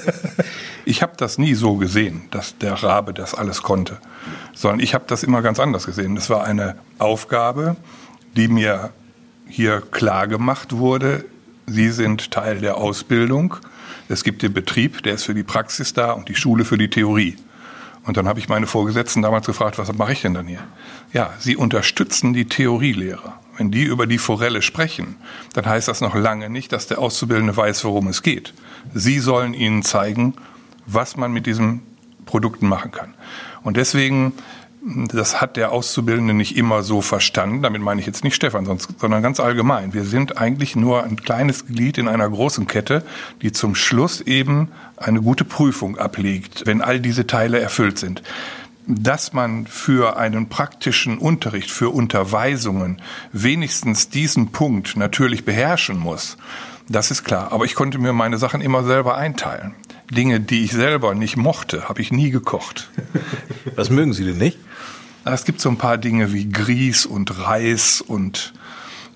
ich 0.84 1.02
habe 1.02 1.12
das 1.16 1.38
nie 1.38 1.54
so 1.54 1.76
gesehen, 1.76 2.22
dass 2.30 2.56
der 2.58 2.74
Rabe 2.74 3.14
das 3.14 3.34
alles 3.34 3.62
konnte, 3.62 3.98
sondern 4.54 4.80
ich 4.80 4.94
habe 4.94 5.04
das 5.06 5.22
immer 5.22 5.42
ganz 5.42 5.58
anders 5.58 5.86
gesehen. 5.86 6.14
Das 6.14 6.30
war 6.30 6.44
eine 6.44 6.76
Aufgabe, 6.98 7.76
die 8.36 8.48
mir 8.48 8.90
hier 9.48 9.80
klar 9.80 10.28
gemacht 10.28 10.76
wurde. 10.76 11.24
Sie 11.66 11.90
sind 11.90 12.30
Teil 12.30 12.60
der 12.60 12.76
Ausbildung. 12.76 13.56
Es 14.10 14.24
gibt 14.24 14.42
den 14.42 14.52
Betrieb, 14.52 15.04
der 15.04 15.14
ist 15.14 15.22
für 15.22 15.34
die 15.34 15.44
Praxis 15.44 15.92
da 15.92 16.10
und 16.10 16.28
die 16.28 16.34
Schule 16.34 16.64
für 16.64 16.76
die 16.76 16.90
Theorie. 16.90 17.36
Und 18.04 18.16
dann 18.16 18.26
habe 18.26 18.40
ich 18.40 18.48
meine 18.48 18.66
Vorgesetzten 18.66 19.22
damals 19.22 19.46
gefragt, 19.46 19.78
was 19.78 19.92
mache 19.92 20.12
ich 20.12 20.20
denn 20.20 20.34
dann 20.34 20.48
hier? 20.48 20.64
Ja, 21.12 21.32
sie 21.38 21.54
unterstützen 21.54 22.32
die 22.32 22.46
Theorielehrer. 22.46 23.38
Wenn 23.56 23.70
die 23.70 23.84
über 23.84 24.08
die 24.08 24.18
Forelle 24.18 24.62
sprechen, 24.62 25.14
dann 25.52 25.64
heißt 25.64 25.86
das 25.86 26.00
noch 26.00 26.16
lange 26.16 26.50
nicht, 26.50 26.72
dass 26.72 26.88
der 26.88 26.98
Auszubildende 26.98 27.56
weiß, 27.56 27.84
worum 27.84 28.08
es 28.08 28.22
geht. 28.22 28.52
Sie 28.92 29.20
sollen 29.20 29.54
ihnen 29.54 29.84
zeigen, 29.84 30.34
was 30.86 31.16
man 31.16 31.30
mit 31.30 31.46
diesen 31.46 31.82
Produkten 32.26 32.66
machen 32.66 32.90
kann. 32.90 33.14
Und 33.62 33.76
deswegen 33.76 34.32
das 34.82 35.40
hat 35.40 35.56
der 35.56 35.72
Auszubildende 35.72 36.32
nicht 36.32 36.56
immer 36.56 36.82
so 36.82 37.02
verstanden. 37.02 37.62
Damit 37.62 37.82
meine 37.82 38.00
ich 38.00 38.06
jetzt 38.06 38.24
nicht 38.24 38.34
Stefan, 38.34 38.64
sondern 38.64 39.22
ganz 39.22 39.38
allgemein. 39.38 39.92
Wir 39.92 40.04
sind 40.04 40.38
eigentlich 40.38 40.74
nur 40.74 41.04
ein 41.04 41.16
kleines 41.16 41.66
Glied 41.66 41.98
in 41.98 42.08
einer 42.08 42.28
großen 42.28 42.66
Kette, 42.66 43.04
die 43.42 43.52
zum 43.52 43.74
Schluss 43.74 44.22
eben 44.22 44.68
eine 44.96 45.20
gute 45.20 45.44
Prüfung 45.44 45.98
ablegt, 45.98 46.62
wenn 46.64 46.80
all 46.80 46.98
diese 47.00 47.26
Teile 47.26 47.60
erfüllt 47.60 47.98
sind. 47.98 48.22
Dass 48.86 49.34
man 49.34 49.66
für 49.66 50.16
einen 50.16 50.48
praktischen 50.48 51.18
Unterricht, 51.18 51.70
für 51.70 51.90
Unterweisungen 51.90 53.02
wenigstens 53.32 54.08
diesen 54.08 54.50
Punkt 54.50 54.96
natürlich 54.96 55.44
beherrschen 55.44 55.98
muss, 55.98 56.38
das 56.88 57.10
ist 57.10 57.22
klar. 57.22 57.52
Aber 57.52 57.66
ich 57.66 57.74
konnte 57.74 57.98
mir 57.98 58.14
meine 58.14 58.38
Sachen 58.38 58.62
immer 58.62 58.82
selber 58.82 59.16
einteilen. 59.16 59.74
Dinge, 60.10 60.40
die 60.40 60.64
ich 60.64 60.72
selber 60.72 61.14
nicht 61.14 61.36
mochte, 61.36 61.88
habe 61.88 62.00
ich 62.00 62.10
nie 62.10 62.30
gekocht. 62.30 62.90
Was 63.76 63.90
mögen 63.90 64.12
Sie 64.12 64.24
denn 64.24 64.38
nicht? 64.38 64.58
Es 65.24 65.44
gibt 65.44 65.60
so 65.60 65.68
ein 65.68 65.76
paar 65.76 65.98
Dinge 65.98 66.32
wie 66.32 66.48
Grieß 66.48 67.06
und 67.06 67.38
Reis 67.38 68.00
und 68.00 68.52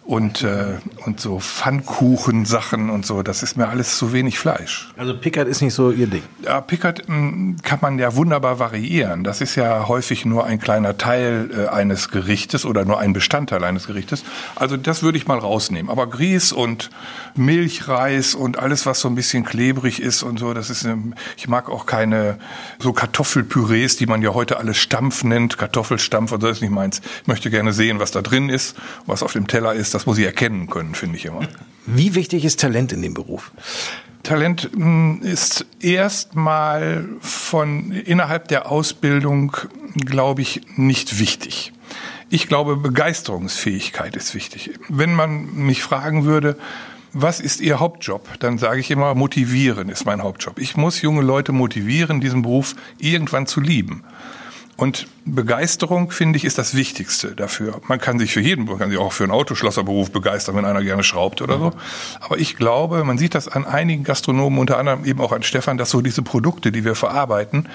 und, 0.04 0.42
äh, 0.42 0.74
und 1.06 1.18
so 1.18 1.40
Pfannkuchensachen 1.40 2.90
und 2.90 3.06
so. 3.06 3.22
Das 3.22 3.42
ist 3.42 3.56
mir 3.56 3.68
alles 3.68 3.96
zu 3.96 4.12
wenig 4.12 4.38
Fleisch. 4.38 4.92
Also 4.96 5.16
Pickard 5.16 5.48
ist 5.48 5.62
nicht 5.62 5.72
so 5.72 5.90
Ihr 5.90 6.06
Ding? 6.06 6.22
Ja, 6.42 6.60
Pickard 6.60 7.06
hm, 7.06 7.56
kann 7.62 7.78
man 7.80 7.98
ja 7.98 8.14
wunderbar 8.14 8.58
variieren. 8.58 9.24
Das 9.24 9.40
ist 9.40 9.54
ja 9.54 9.88
häufig 9.88 10.26
nur 10.26 10.44
ein 10.44 10.60
kleiner 10.60 10.98
Teil 10.98 11.50
äh, 11.56 11.68
eines 11.68 12.10
Gerichtes 12.10 12.66
oder 12.66 12.84
nur 12.84 12.98
ein 12.98 13.14
Bestandteil 13.14 13.64
eines 13.64 13.86
Gerichtes. 13.86 14.24
Also 14.56 14.76
das 14.76 15.02
würde 15.02 15.16
ich 15.16 15.26
mal 15.26 15.38
rausnehmen. 15.38 15.90
Aber 15.90 16.06
Grieß 16.06 16.52
und 16.52 16.90
Milchreis 17.34 18.34
und 18.34 18.58
alles, 18.58 18.84
was 18.84 19.00
so 19.00 19.08
ein 19.08 19.14
bisschen 19.14 19.44
klebrig 19.44 20.02
ist 20.02 20.22
und 20.22 20.38
so, 20.38 20.52
das 20.52 20.68
ist, 20.68 20.84
ähm, 20.84 21.14
ich 21.38 21.48
mag 21.48 21.70
auch 21.70 21.86
keine 21.86 22.38
so 22.78 22.92
Kartoffelpürees, 22.92 23.96
die 23.96 24.06
man 24.06 24.20
ja 24.20 24.34
heute 24.34 24.58
alles 24.58 24.76
Stampf 24.76 25.24
nennt, 25.24 25.56
Kartoffelstampf 25.56 26.32
und 26.32 26.42
so 26.42 26.48
ist 26.48 26.60
nicht 26.60 26.70
meins. 26.70 27.00
Ich 27.22 27.26
möchte 27.26 27.50
gerne 27.50 27.72
sehen, 27.72 28.00
was 28.00 28.10
da 28.10 28.20
drin 28.20 28.50
ist, 28.50 28.76
was 29.06 29.22
auf 29.22 29.32
dem 29.32 29.46
Teller 29.46 29.72
ist 29.72 29.93
das 29.94 30.06
muss 30.06 30.18
ich 30.18 30.24
erkennen 30.24 30.68
können, 30.68 30.94
finde 30.94 31.16
ich 31.16 31.24
immer. 31.24 31.46
Wie 31.86 32.14
wichtig 32.14 32.44
ist 32.44 32.60
Talent 32.60 32.92
in 32.92 33.00
dem 33.00 33.14
Beruf? 33.14 33.52
Talent 34.24 34.70
hm, 34.72 35.20
ist 35.22 35.66
erstmal 35.80 37.06
von 37.20 37.92
innerhalb 37.92 38.48
der 38.48 38.70
Ausbildung, 38.70 39.56
glaube 39.94 40.42
ich, 40.42 40.62
nicht 40.76 41.20
wichtig. 41.20 41.72
Ich 42.30 42.48
glaube, 42.48 42.76
Begeisterungsfähigkeit 42.76 44.16
ist 44.16 44.34
wichtig. 44.34 44.72
Wenn 44.88 45.14
man 45.14 45.54
mich 45.54 45.82
fragen 45.82 46.24
würde, 46.24 46.58
was 47.12 47.38
ist 47.38 47.60
Ihr 47.60 47.78
Hauptjob? 47.78 48.40
Dann 48.40 48.58
sage 48.58 48.80
ich 48.80 48.90
immer, 48.90 49.14
motivieren 49.14 49.88
ist 49.88 50.04
mein 50.04 50.22
Hauptjob. 50.22 50.58
Ich 50.58 50.76
muss 50.76 51.02
junge 51.02 51.22
Leute 51.22 51.52
motivieren, 51.52 52.20
diesen 52.20 52.42
Beruf 52.42 52.74
irgendwann 52.98 53.46
zu 53.46 53.60
lieben. 53.60 54.02
Und 54.76 55.06
Begeisterung, 55.24 56.10
finde 56.10 56.36
ich, 56.36 56.44
ist 56.44 56.58
das 56.58 56.74
Wichtigste 56.74 57.34
dafür. 57.34 57.80
Man 57.86 58.00
kann 58.00 58.18
sich 58.18 58.32
für 58.32 58.40
jeden, 58.40 58.64
man 58.64 58.78
kann 58.78 58.90
sich 58.90 58.98
auch 58.98 59.12
für 59.12 59.24
einen 59.24 59.32
Autoschlosserberuf 59.32 60.10
begeistern, 60.10 60.56
wenn 60.56 60.64
einer 60.64 60.82
gerne 60.82 61.04
schraubt 61.04 61.42
oder 61.42 61.58
so. 61.58 61.72
Aber 62.20 62.38
ich 62.38 62.56
glaube, 62.56 63.04
man 63.04 63.16
sieht 63.16 63.34
das 63.34 63.46
an 63.46 63.64
einigen 63.66 64.02
Gastronomen, 64.02 64.58
unter 64.58 64.78
anderem 64.78 65.04
eben 65.04 65.20
auch 65.20 65.32
an 65.32 65.42
Stefan, 65.42 65.78
dass 65.78 65.90
so 65.90 66.00
diese 66.00 66.22
Produkte, 66.22 66.72
die 66.72 66.84
wir 66.84 66.96
verarbeiten, 66.96 67.68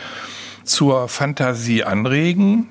zur 0.64 1.08
Fantasie 1.08 1.84
anregen 1.84 2.70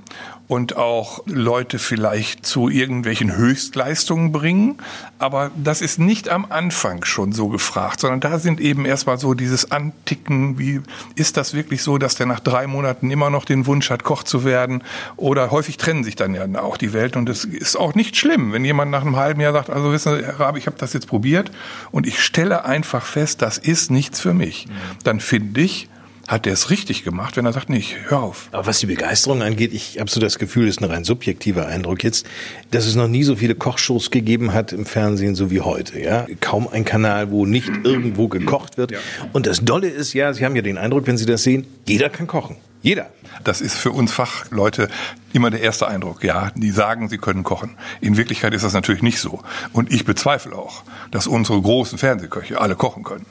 und 0.49 0.77
auch 0.77 1.21
Leute 1.27 1.79
vielleicht 1.79 2.45
zu 2.45 2.71
irgendwelchen 2.71 3.37
Höchstleistungen 3.37 4.33
bringen. 4.33 4.79
Aber 5.19 5.51
das 5.57 5.83
ist 5.83 5.99
nicht 5.99 6.31
am 6.31 6.47
Anfang 6.49 7.05
schon 7.05 7.33
so 7.33 7.49
gefragt, 7.49 8.01
sondern 8.01 8.21
da 8.21 8.39
sind 8.39 8.59
eben 8.61 8.87
erstmal 8.87 9.19
so 9.19 9.35
dieses 9.35 9.71
Anticken, 9.71 10.59
wie 10.59 10.81
ist 11.17 11.37
das 11.37 11.53
wirklich 11.53 11.83
so, 11.83 11.99
dass 11.99 12.15
der 12.15 12.27
nach 12.27 12.41
drei 12.41 12.67
Monaten 12.67 13.11
immer 13.11 13.29
noch 13.29 13.45
den 13.45 13.67
Wunsch 13.67 13.91
hat, 13.91 14.05
Koch 14.05 14.23
zu 14.23 14.43
werden? 14.45 14.83
Oder 15.17 15.51
häufig 15.51 15.77
trennen 15.77 16.03
sich 16.03 16.17
dann 16.17 16.35
ja 16.35 16.47
auch 16.63 16.79
die 16.79 16.95
Welt 16.95 17.17
und 17.17 17.29
es 17.29 17.45
ist 17.45 17.77
auch 17.77 17.95
nicht 17.95 18.17
schlimm, 18.17 18.53
wenn 18.53 18.65
jemand 18.65 18.91
nach 18.91 19.03
einem 19.03 19.17
halben 19.17 19.43
Jahr 19.43 19.53
sagt, 19.53 19.69
also 19.69 19.93
wissen 19.93 20.17
Sie, 20.17 20.25
Herr 20.25 20.41
Rabe, 20.41 20.59
ich 20.59 20.67
habe 20.67 20.79
das 20.79 20.95
jetzt 20.95 21.09
probiert 21.09 21.51
und 21.91 22.07
ich 22.07 22.23
stelle 22.23 22.65
einfach 22.65 23.05
fest, 23.05 23.43
das 23.43 23.59
ist 23.59 23.91
nichts 23.91 24.21
für 24.21 24.33
mich. 24.33 24.67
Dann 25.05 25.21
finde 25.21 25.61
ich, 25.61 25.91
hat 26.29 26.45
der 26.45 26.53
es 26.53 26.71
richtig 26.71 27.05
gemacht, 27.05 27.37
wenn 27.37 27.47
er 27.47 27.55
sagt, 27.55 27.71
nicht, 27.71 27.97
hör 28.09 28.23
auf. 28.23 28.49
Aber 28.53 28.67
was 28.67 28.79
die 28.79 28.87
Begeisterung 28.87 29.43
angeht, 29.43 29.73
ich 29.73 29.99
habe 29.99 30.11
so 30.11 30.21
das 30.21 30.39
Gefühl, 30.39 30.67
das 30.67 30.77
ist 30.77 30.83
ein 30.83 30.91
rein 30.91 31.05
subjektiver 31.05 31.67
Eindruck 31.67 32.05
jetzt, 32.05 32.27
dass 32.71 32.87
es 32.87 32.95
noch 32.95 33.09
nie 33.09 33.25
so 33.25 33.35
viele 33.37 33.55
Kochshows 33.55 34.11
gegeben 34.11 34.53
hat 34.53 34.73
im 34.73 34.85
Fernsehen 34.85 35.35
so 35.35 35.51
wie 35.51 35.63
heute. 35.63 35.99
Ja, 35.99 36.27
kaum 36.41 36.69
ein 36.69 36.85
Kanal, 36.85 37.31
wo 37.31 37.47
nicht 37.47 37.71
irgendwo 37.83 38.29
gekocht 38.29 38.77
wird. 38.77 38.93
Ja. 38.93 38.99
Und 39.33 39.47
das 39.47 39.65
Dolle 39.65 39.89
ist 39.89 40.13
ja, 40.13 40.35
Sie 40.35 40.45
haben 40.45 40.55
ja 40.55 40.63
den 40.63 40.77
Eindruck, 40.77 41.07
wenn 41.07 41.17
Sie 41.17 41.27
das 41.27 41.43
sehen, 41.43 41.67
jeder 41.87 42.11
kann 42.11 42.27
kochen. 42.27 42.57
Jeder. 42.83 43.11
Das 43.43 43.61
ist 43.61 43.77
für 43.77 43.91
uns 43.91 44.13
Fachleute 44.13 44.89
immer 45.33 45.51
der 45.51 45.61
erste 45.61 45.89
Eindruck. 45.89 46.23
Ja, 46.23 46.53
die 46.55 46.71
sagen, 46.71 47.09
sie 47.09 47.19
können 47.19 47.43
kochen. 47.43 47.77
In 48.01 48.17
Wirklichkeit 48.17 48.55
ist 48.55 48.65
das 48.65 48.73
natürlich 48.73 49.03
nicht 49.03 49.19
so. 49.19 49.41
Und 49.73 49.93
ich 49.93 50.05
bezweifle 50.05 50.55
auch, 50.55 50.85
dass 51.11 51.27
unsere 51.27 51.61
großen 51.61 51.99
Fernsehköche 51.99 52.61
alle 52.61 52.77
kochen 52.77 53.03
können. 53.03 53.27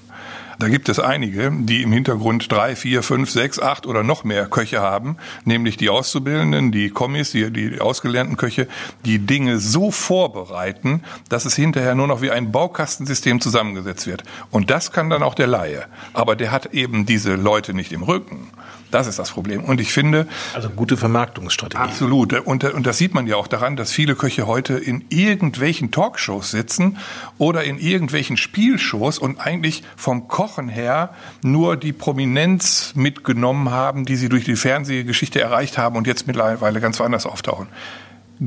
Da 0.60 0.70
gibt 0.70 0.90
es 0.90 1.00
einige, 1.00 1.52
die 1.52 1.84
im 1.84 1.92
Hintergrund 1.92 2.52
drei, 2.52 2.76
vier, 2.76 3.04
fünf, 3.04 3.30
sechs, 3.30 3.60
acht 3.60 3.86
oder 3.86 4.02
noch 4.02 4.24
mehr 4.24 4.48
Köche 4.48 4.82
haben, 4.82 5.18
nämlich 5.46 5.78
die 5.78 5.90
Auszubildenden, 5.90 6.72
die 6.72 6.90
Kommis, 6.90 7.32
die, 7.32 7.52
die 7.52 7.80
ausgelernten 7.80 8.38
Köche, 8.38 8.68
die 9.06 9.20
Dinge 9.20 9.60
so 9.60 9.92
vorbereiten, 9.92 11.04
dass 11.30 11.46
es 11.46 11.56
hinterher 11.56 11.94
nur 11.94 12.08
noch 12.08 12.24
wie 12.24 12.32
ein 12.32 12.52
Baukastensystem 12.52 13.40
zusammengesetzt 13.40 14.08
wird. 14.08 14.24
Und 14.50 14.72
das 14.72 14.92
kann 14.92 15.12
dann 15.12 15.22
auch 15.22 15.36
der 15.36 15.48
Laie. 15.48 15.86
Aber 16.14 16.36
der 16.36 16.52
hat 16.52 16.74
eben 16.74 17.06
diese 17.06 17.36
Leute 17.36 17.76
nicht 17.76 17.92
im 17.92 18.02
Rücken. 18.02 18.48
Das 18.92 19.08
ist 19.08 19.20
das 19.20 19.32
Problem. 19.32 19.64
Und 19.64 19.82
ich 19.82 19.92
finde. 19.92 20.28
Also 20.54 20.70
gute 20.70 20.98
Vermarktungsstrategie. 20.98 21.82
Absolut. 21.82 22.34
Und, 22.34 22.64
und 22.64 22.88
das 22.88 22.98
sieht 22.98 23.14
man 23.14 23.28
ja 23.28 23.36
auch 23.36 23.48
daran, 23.48 23.76
dass 23.76 23.92
viele 23.92 24.16
Köche 24.16 24.48
heute 24.48 24.76
in 24.76 25.06
irgendwelchen 25.10 25.92
Talkshows 25.92 26.52
sitzen 26.52 26.98
oder 27.38 27.64
in 27.64 27.80
irgendwelchen 27.80 28.38
Spielshows 28.38 29.20
und 29.20 29.40
eigentlich 29.40 29.84
vom 29.96 30.28
Kochen 30.28 30.70
her 30.70 31.14
nur 31.42 31.76
die 31.76 31.94
Prominenz 31.94 32.94
mitgenommen 32.96 33.72
haben, 33.72 34.06
die 34.06 34.16
sie 34.16 34.30
durch 34.30 34.46
die 34.46 34.56
Fernsehgeschichte 34.56 35.42
erreicht 35.42 35.78
haben 35.78 35.96
und 35.96 36.08
jetzt 36.08 36.28
mittlerweile 36.28 36.80
ganz 36.80 37.00
woanders 37.00 37.26
auftauchen. 37.26 37.68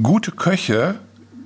Gute 0.03 0.31
Köche, 0.33 0.97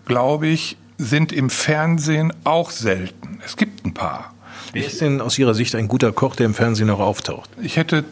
glaube 0.04 0.48
ich, 0.48 0.76
sind 0.98 1.32
im 1.32 1.50
Fernsehen 1.50 2.32
auch 2.44 2.70
selten. 2.70 3.40
Es 3.44 3.56
gibt 3.56 3.84
ein 3.84 3.94
paar. 3.94 4.34
Wer 4.72 4.86
ist 4.86 5.00
denn 5.00 5.20
aus 5.20 5.38
Ihrer 5.38 5.54
Sicht 5.54 5.74
ein 5.74 5.88
guter 5.88 6.12
Koch, 6.12 6.36
der 6.36 6.46
im 6.46 6.54
Fernsehen 6.54 6.88
noch 6.88 7.00
auftaucht? 7.00 7.50
Ich 7.62 7.76
hätte 7.76 8.04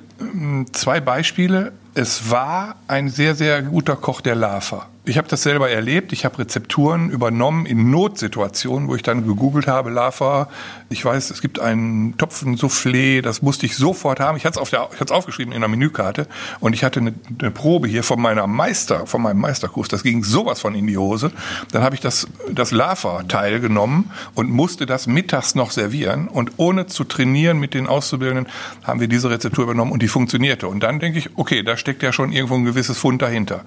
zwei 0.72 1.00
Beispiele. 1.00 1.72
Es 1.94 2.30
war 2.30 2.76
ein 2.88 3.08
sehr, 3.08 3.34
sehr 3.34 3.62
guter 3.62 3.96
Koch 3.96 4.20
der 4.20 4.34
Lava. 4.34 4.88
Ich 5.04 5.18
habe 5.18 5.26
das 5.26 5.42
selber 5.42 5.68
erlebt. 5.68 6.12
Ich 6.12 6.24
habe 6.24 6.38
Rezepturen 6.38 7.10
übernommen 7.10 7.66
in 7.66 7.90
Notsituationen, 7.90 8.86
wo 8.86 8.94
ich 8.94 9.02
dann 9.02 9.26
gegoogelt 9.26 9.66
habe, 9.66 9.90
Lava. 9.90 10.48
Ich 10.90 11.04
weiß, 11.04 11.30
es 11.30 11.42
gibt 11.42 11.58
einen 11.58 12.16
Topfen-Soufflé, 12.18 13.20
das 13.20 13.42
musste 13.42 13.66
ich 13.66 13.74
sofort 13.74 14.20
haben. 14.20 14.36
Ich 14.36 14.46
hatte 14.46 14.60
es 14.60 14.72
auf 14.72 15.10
aufgeschrieben 15.10 15.52
in 15.52 15.60
der 15.60 15.68
Menükarte 15.68 16.28
und 16.60 16.72
ich 16.72 16.84
hatte 16.84 17.00
eine, 17.00 17.14
eine, 17.40 17.50
Probe 17.50 17.88
hier 17.88 18.04
von 18.04 18.20
meiner 18.20 18.46
Meister, 18.46 19.08
von 19.08 19.22
meinem 19.22 19.40
Meisterkurs. 19.40 19.88
Das 19.88 20.04
ging 20.04 20.22
sowas 20.22 20.60
von 20.60 20.76
in 20.76 20.86
die 20.86 20.96
Hose. 20.96 21.32
Dann 21.72 21.82
habe 21.82 21.96
ich 21.96 22.00
das, 22.00 22.28
das 22.52 22.70
Lava-Teil 22.70 23.58
genommen 23.58 24.12
und 24.34 24.50
musste 24.50 24.86
das 24.86 25.08
mittags 25.08 25.56
noch 25.56 25.72
servieren. 25.72 26.28
Und 26.28 26.52
ohne 26.58 26.86
zu 26.86 27.02
trainieren 27.02 27.58
mit 27.58 27.74
den 27.74 27.88
Auszubildenden 27.88 28.46
haben 28.84 29.00
wir 29.00 29.08
diese 29.08 29.30
Rezeptur 29.30 29.64
übernommen 29.64 29.90
und 29.90 30.00
die 30.00 30.08
funktionierte. 30.08 30.68
Und 30.68 30.84
dann 30.84 31.00
denke 31.00 31.18
ich, 31.18 31.30
okay, 31.34 31.64
da 31.64 31.76
steckt 31.76 32.04
ja 32.04 32.12
schon 32.12 32.30
irgendwo 32.30 32.54
ein 32.54 32.64
gewisses 32.64 32.98
Fund 32.98 33.20
dahinter. 33.20 33.64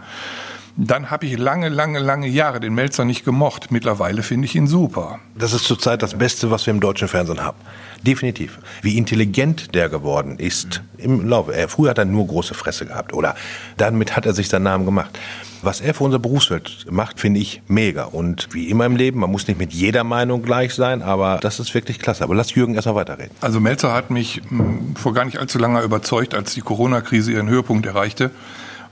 Dann 0.77 1.09
habe 1.09 1.25
ich 1.25 1.37
lange, 1.37 1.69
lange, 1.69 1.99
lange 1.99 2.27
Jahre 2.27 2.59
den 2.59 2.73
Melzer 2.73 3.05
nicht 3.05 3.23
gemocht. 3.23 3.71
Mittlerweile 3.71 4.23
finde 4.23 4.45
ich 4.45 4.55
ihn 4.55 4.67
super. 4.67 5.19
Das 5.33 5.53
ist 5.53 5.63
zurzeit 5.63 6.03
das 6.03 6.17
Beste, 6.17 6.51
was 6.51 6.65
wir 6.65 6.73
im 6.73 6.81
deutschen 6.81 7.07
Fernsehen 7.07 7.41
haben. 7.41 7.57
Definitiv. 8.03 8.59
Wie 8.81 8.97
intelligent 8.97 9.73
der 9.73 9.87
geworden 9.87 10.37
ist 10.37 10.81
im 10.97 11.29
Laufe. 11.29 11.55
Er, 11.55 11.69
früher 11.69 11.91
hat 11.91 11.97
er 11.97 12.03
nur 12.03 12.27
große 12.27 12.53
Fresse 12.53 12.85
gehabt 12.85 13.13
oder 13.13 13.35
damit 13.77 14.17
hat 14.17 14.25
er 14.25 14.33
sich 14.33 14.49
seinen 14.49 14.63
Namen 14.63 14.85
gemacht. 14.85 15.17
Was 15.61 15.79
er 15.79 15.93
für 15.93 16.03
unsere 16.03 16.19
Berufswelt 16.19 16.85
macht, 16.91 17.21
finde 17.21 17.39
ich 17.39 17.61
mega. 17.69 18.03
Und 18.03 18.49
wie 18.51 18.69
immer 18.69 18.85
im 18.85 18.97
Leben, 18.97 19.21
man 19.21 19.31
muss 19.31 19.47
nicht 19.47 19.57
mit 19.57 19.73
jeder 19.73 20.03
Meinung 20.03 20.43
gleich 20.43 20.73
sein, 20.73 21.01
aber 21.01 21.39
das 21.41 21.61
ist 21.61 21.73
wirklich 21.73 21.99
klasse. 21.99 22.23
Aber 22.25 22.35
lass 22.35 22.53
Jürgen 22.53 22.75
erstmal 22.75 22.95
weiterreden. 22.95 23.31
Also 23.39 23.61
Melzer 23.61 23.93
hat 23.93 24.11
mich 24.11 24.41
hm, 24.49 24.93
vor 24.95 25.13
gar 25.13 25.23
nicht 25.23 25.39
allzu 25.39 25.57
langer 25.57 25.83
überzeugt, 25.83 26.35
als 26.35 26.53
die 26.53 26.61
Corona-Krise 26.61 27.31
ihren 27.31 27.47
Höhepunkt 27.47 27.85
erreichte 27.85 28.31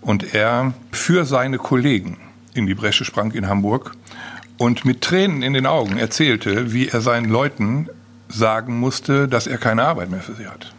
und 0.03 0.33
er 0.33 0.73
für 0.91 1.25
seine 1.25 1.57
Kollegen 1.57 2.17
in 2.53 2.67
die 2.67 2.75
Bresche 2.75 3.05
sprang 3.05 3.31
in 3.31 3.47
Hamburg 3.47 3.95
und 4.57 4.85
mit 4.85 5.01
Tränen 5.01 5.41
in 5.41 5.53
den 5.53 5.65
Augen 5.65 5.97
erzählte, 5.97 6.73
wie 6.73 6.87
er 6.87 7.01
seinen 7.01 7.29
Leuten 7.29 7.89
sagen 8.29 8.79
musste, 8.79 9.27
dass 9.27 9.47
er 9.47 9.57
keine 9.57 9.83
Arbeit 9.83 10.11
mehr 10.11 10.21
für 10.21 10.35
sie 10.35 10.47
hat. 10.47 10.73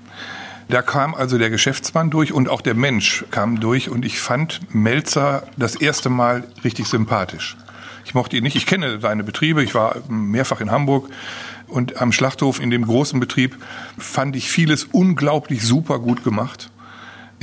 Da 0.69 0.83
kam 0.83 1.15
also 1.15 1.37
der 1.37 1.51
Geschäftsmann 1.51 2.11
durch 2.11 2.33
und 2.33 2.49
auch 2.49 2.63
der 2.63 2.75
Mensch 2.75 3.25
kam 3.31 3.61
durch 3.61 3.91
und 3.91 4.05
ich 4.05 4.21
fand 4.21 4.61
Melzer 4.75 5.47
das 5.57 5.77
erste 5.77 6.09
Mal 6.09 6.45
richtig 6.65 6.87
sympathisch. 6.87 7.57
Ich 8.07 8.15
mochte 8.15 8.37
ihn 8.37 8.43
nicht. 8.43 8.57
Ich 8.57 8.67
kenne 8.67 9.01
seine 9.01 9.25
Betriebe. 9.25 9.63
Ich 9.63 9.75
war 9.75 9.97
mehrfach 10.09 10.61
in 10.61 10.71
Hamburg 10.71 11.11
und 11.67 12.01
am 12.01 12.13
Schlachthof 12.13 12.61
in 12.61 12.71
dem 12.71 12.87
großen 12.87 13.21
Betrieb 13.21 13.57
fand 13.99 14.37
ich 14.37 14.51
vieles 14.51 14.85
unglaublich 14.85 15.63
super 15.63 15.99
gut 15.99 16.25
gemacht 16.25 16.71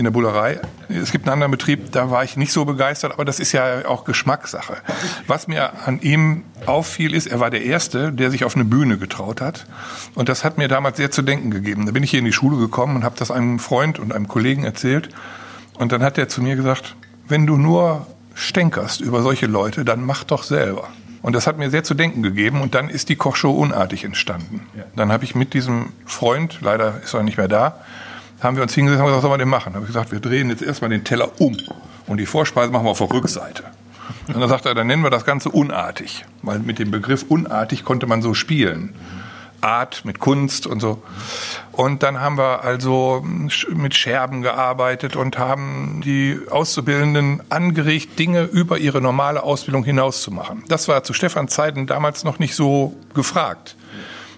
in 0.01 0.05
der 0.05 0.11
Bullerei. 0.11 0.59
Es 0.89 1.11
gibt 1.11 1.25
einen 1.27 1.33
anderen 1.33 1.51
Betrieb, 1.51 1.91
da 1.91 2.09
war 2.09 2.23
ich 2.23 2.35
nicht 2.35 2.51
so 2.51 2.65
begeistert, 2.65 3.13
aber 3.13 3.23
das 3.23 3.39
ist 3.39 3.51
ja 3.51 3.85
auch 3.85 4.03
Geschmackssache. 4.03 4.77
Was 5.27 5.47
mir 5.47 5.85
an 5.85 6.01
ihm 6.01 6.43
auffiel, 6.65 7.13
ist, 7.13 7.27
er 7.27 7.39
war 7.39 7.51
der 7.51 7.63
Erste, 7.63 8.11
der 8.11 8.31
sich 8.31 8.43
auf 8.43 8.55
eine 8.55 8.65
Bühne 8.65 8.97
getraut 8.97 9.41
hat. 9.41 9.67
Und 10.15 10.27
das 10.27 10.43
hat 10.43 10.57
mir 10.57 10.67
damals 10.67 10.97
sehr 10.97 11.11
zu 11.11 11.21
denken 11.21 11.51
gegeben. 11.51 11.85
Da 11.85 11.91
bin 11.91 12.01
ich 12.01 12.09
hier 12.09 12.19
in 12.19 12.25
die 12.25 12.33
Schule 12.33 12.57
gekommen 12.57 12.95
und 12.95 13.03
habe 13.03 13.15
das 13.19 13.29
einem 13.29 13.59
Freund 13.59 13.99
und 13.99 14.11
einem 14.11 14.27
Kollegen 14.27 14.63
erzählt. 14.63 15.09
Und 15.77 15.91
dann 15.91 16.01
hat 16.01 16.17
er 16.17 16.27
zu 16.27 16.41
mir 16.41 16.55
gesagt, 16.55 16.95
wenn 17.27 17.45
du 17.45 17.57
nur 17.57 18.07
stänkerst 18.33 19.01
über 19.01 19.21
solche 19.21 19.45
Leute, 19.45 19.85
dann 19.85 20.03
mach 20.03 20.23
doch 20.23 20.41
selber. 20.41 20.89
Und 21.21 21.35
das 21.35 21.45
hat 21.45 21.59
mir 21.59 21.69
sehr 21.69 21.83
zu 21.83 21.93
denken 21.93 22.23
gegeben 22.23 22.59
und 22.61 22.73
dann 22.73 22.89
ist 22.89 23.09
die 23.09 23.15
Kochshow 23.15 23.51
unartig 23.51 24.03
entstanden. 24.03 24.61
Dann 24.95 25.11
habe 25.11 25.25
ich 25.25 25.35
mit 25.35 25.53
diesem 25.53 25.93
Freund, 26.07 26.57
leider 26.61 27.01
ist 27.03 27.13
er 27.13 27.21
nicht 27.21 27.37
mehr 27.37 27.47
da, 27.47 27.75
haben 28.41 28.55
wir 28.55 28.63
uns 28.63 28.73
hingesetzt 28.73 28.99
und 28.99 29.05
gesagt, 29.05 29.17
was 29.17 29.21
soll 29.21 29.29
man 29.29 29.39
denn 29.39 29.49
machen? 29.49 29.73
Da 29.73 29.75
habe 29.75 29.85
ich 29.85 29.93
gesagt, 29.93 30.11
wir 30.11 30.19
drehen 30.19 30.49
jetzt 30.49 30.61
erstmal 30.61 30.89
den 30.89 31.03
Teller 31.03 31.39
um 31.39 31.55
und 32.07 32.17
die 32.17 32.25
Vorspeise 32.25 32.71
machen 32.71 32.85
wir 32.85 32.91
auf 32.91 32.97
der 32.97 33.11
Rückseite. 33.11 33.63
Und 34.27 34.39
dann 34.39 34.49
sagt 34.49 34.65
er, 34.65 34.73
dann 34.73 34.87
nennen 34.87 35.03
wir 35.03 35.09
das 35.09 35.25
Ganze 35.25 35.49
unartig, 35.49 36.25
weil 36.41 36.59
mit 36.59 36.79
dem 36.79 36.91
Begriff 36.91 37.25
unartig 37.27 37.83
konnte 37.85 38.07
man 38.07 38.21
so 38.21 38.33
spielen. 38.33 38.93
Art 39.61 40.05
mit 40.05 40.19
Kunst 40.19 40.65
und 40.65 40.79
so. 40.79 41.03
Und 41.71 42.01
dann 42.01 42.19
haben 42.19 42.37
wir 42.37 42.63
also 42.63 43.23
mit 43.23 43.93
Scherben 43.93 44.41
gearbeitet 44.41 45.15
und 45.15 45.37
haben 45.37 46.01
die 46.03 46.39
Auszubildenden 46.49 47.43
angeregt, 47.49 48.17
Dinge 48.17 48.43
über 48.43 48.79
ihre 48.79 49.01
normale 49.01 49.43
Ausbildung 49.43 49.83
hinaus 49.83 50.23
zu 50.23 50.31
machen. 50.31 50.63
Das 50.67 50.87
war 50.87 51.03
zu 51.03 51.13
Stefans 51.13 51.53
Zeiten 51.53 51.85
damals 51.85 52.23
noch 52.23 52.39
nicht 52.39 52.55
so 52.55 52.95
gefragt. 53.13 53.75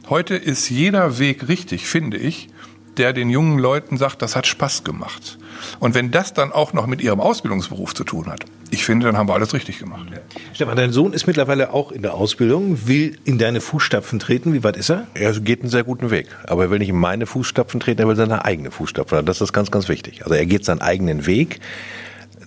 Heute 0.09 0.35
ist 0.35 0.69
jeder 0.69 1.17
Weg 1.19 1.47
richtig, 1.47 1.87
finde 1.87 2.17
ich 2.17 2.49
der 2.97 3.13
den 3.13 3.29
jungen 3.29 3.59
Leuten 3.59 3.97
sagt, 3.97 4.21
das 4.21 4.35
hat 4.35 4.47
Spaß 4.47 4.83
gemacht. 4.83 5.37
Und 5.79 5.95
wenn 5.95 6.11
das 6.11 6.33
dann 6.33 6.51
auch 6.51 6.73
noch 6.73 6.87
mit 6.87 7.01
ihrem 7.01 7.19
Ausbildungsberuf 7.19 7.93
zu 7.93 8.03
tun 8.03 8.27
hat, 8.27 8.45
ich 8.69 8.85
finde, 8.85 9.05
dann 9.05 9.17
haben 9.17 9.29
wir 9.29 9.35
alles 9.35 9.53
richtig 9.53 9.77
gemacht. 9.77 10.07
Stefan, 10.53 10.75
dein 10.75 10.91
Sohn 10.91 11.13
ist 11.13 11.27
mittlerweile 11.27 11.73
auch 11.73 11.91
in 11.91 12.01
der 12.01 12.15
Ausbildung, 12.15 12.87
will 12.87 13.17
in 13.23 13.37
deine 13.37 13.61
Fußstapfen 13.61 14.17
treten. 14.17 14.51
Wie 14.53 14.63
weit 14.63 14.77
ist 14.77 14.89
er? 14.89 15.05
Er 15.13 15.31
geht 15.39 15.61
einen 15.61 15.69
sehr 15.69 15.83
guten 15.83 16.09
Weg. 16.09 16.27
Aber 16.47 16.63
er 16.63 16.71
will 16.71 16.79
nicht 16.79 16.89
in 16.89 16.97
meine 16.97 17.27
Fußstapfen 17.27 17.79
treten, 17.79 18.01
er 18.01 18.07
will 18.07 18.15
seine 18.15 18.45
eigene 18.45 18.71
Fußstapfen. 18.71 19.25
Das 19.25 19.41
ist 19.41 19.53
ganz, 19.53 19.69
ganz 19.69 19.89
wichtig. 19.89 20.23
Also 20.23 20.33
er 20.33 20.45
geht 20.47 20.65
seinen 20.65 20.81
eigenen 20.81 21.27
Weg. 21.27 21.59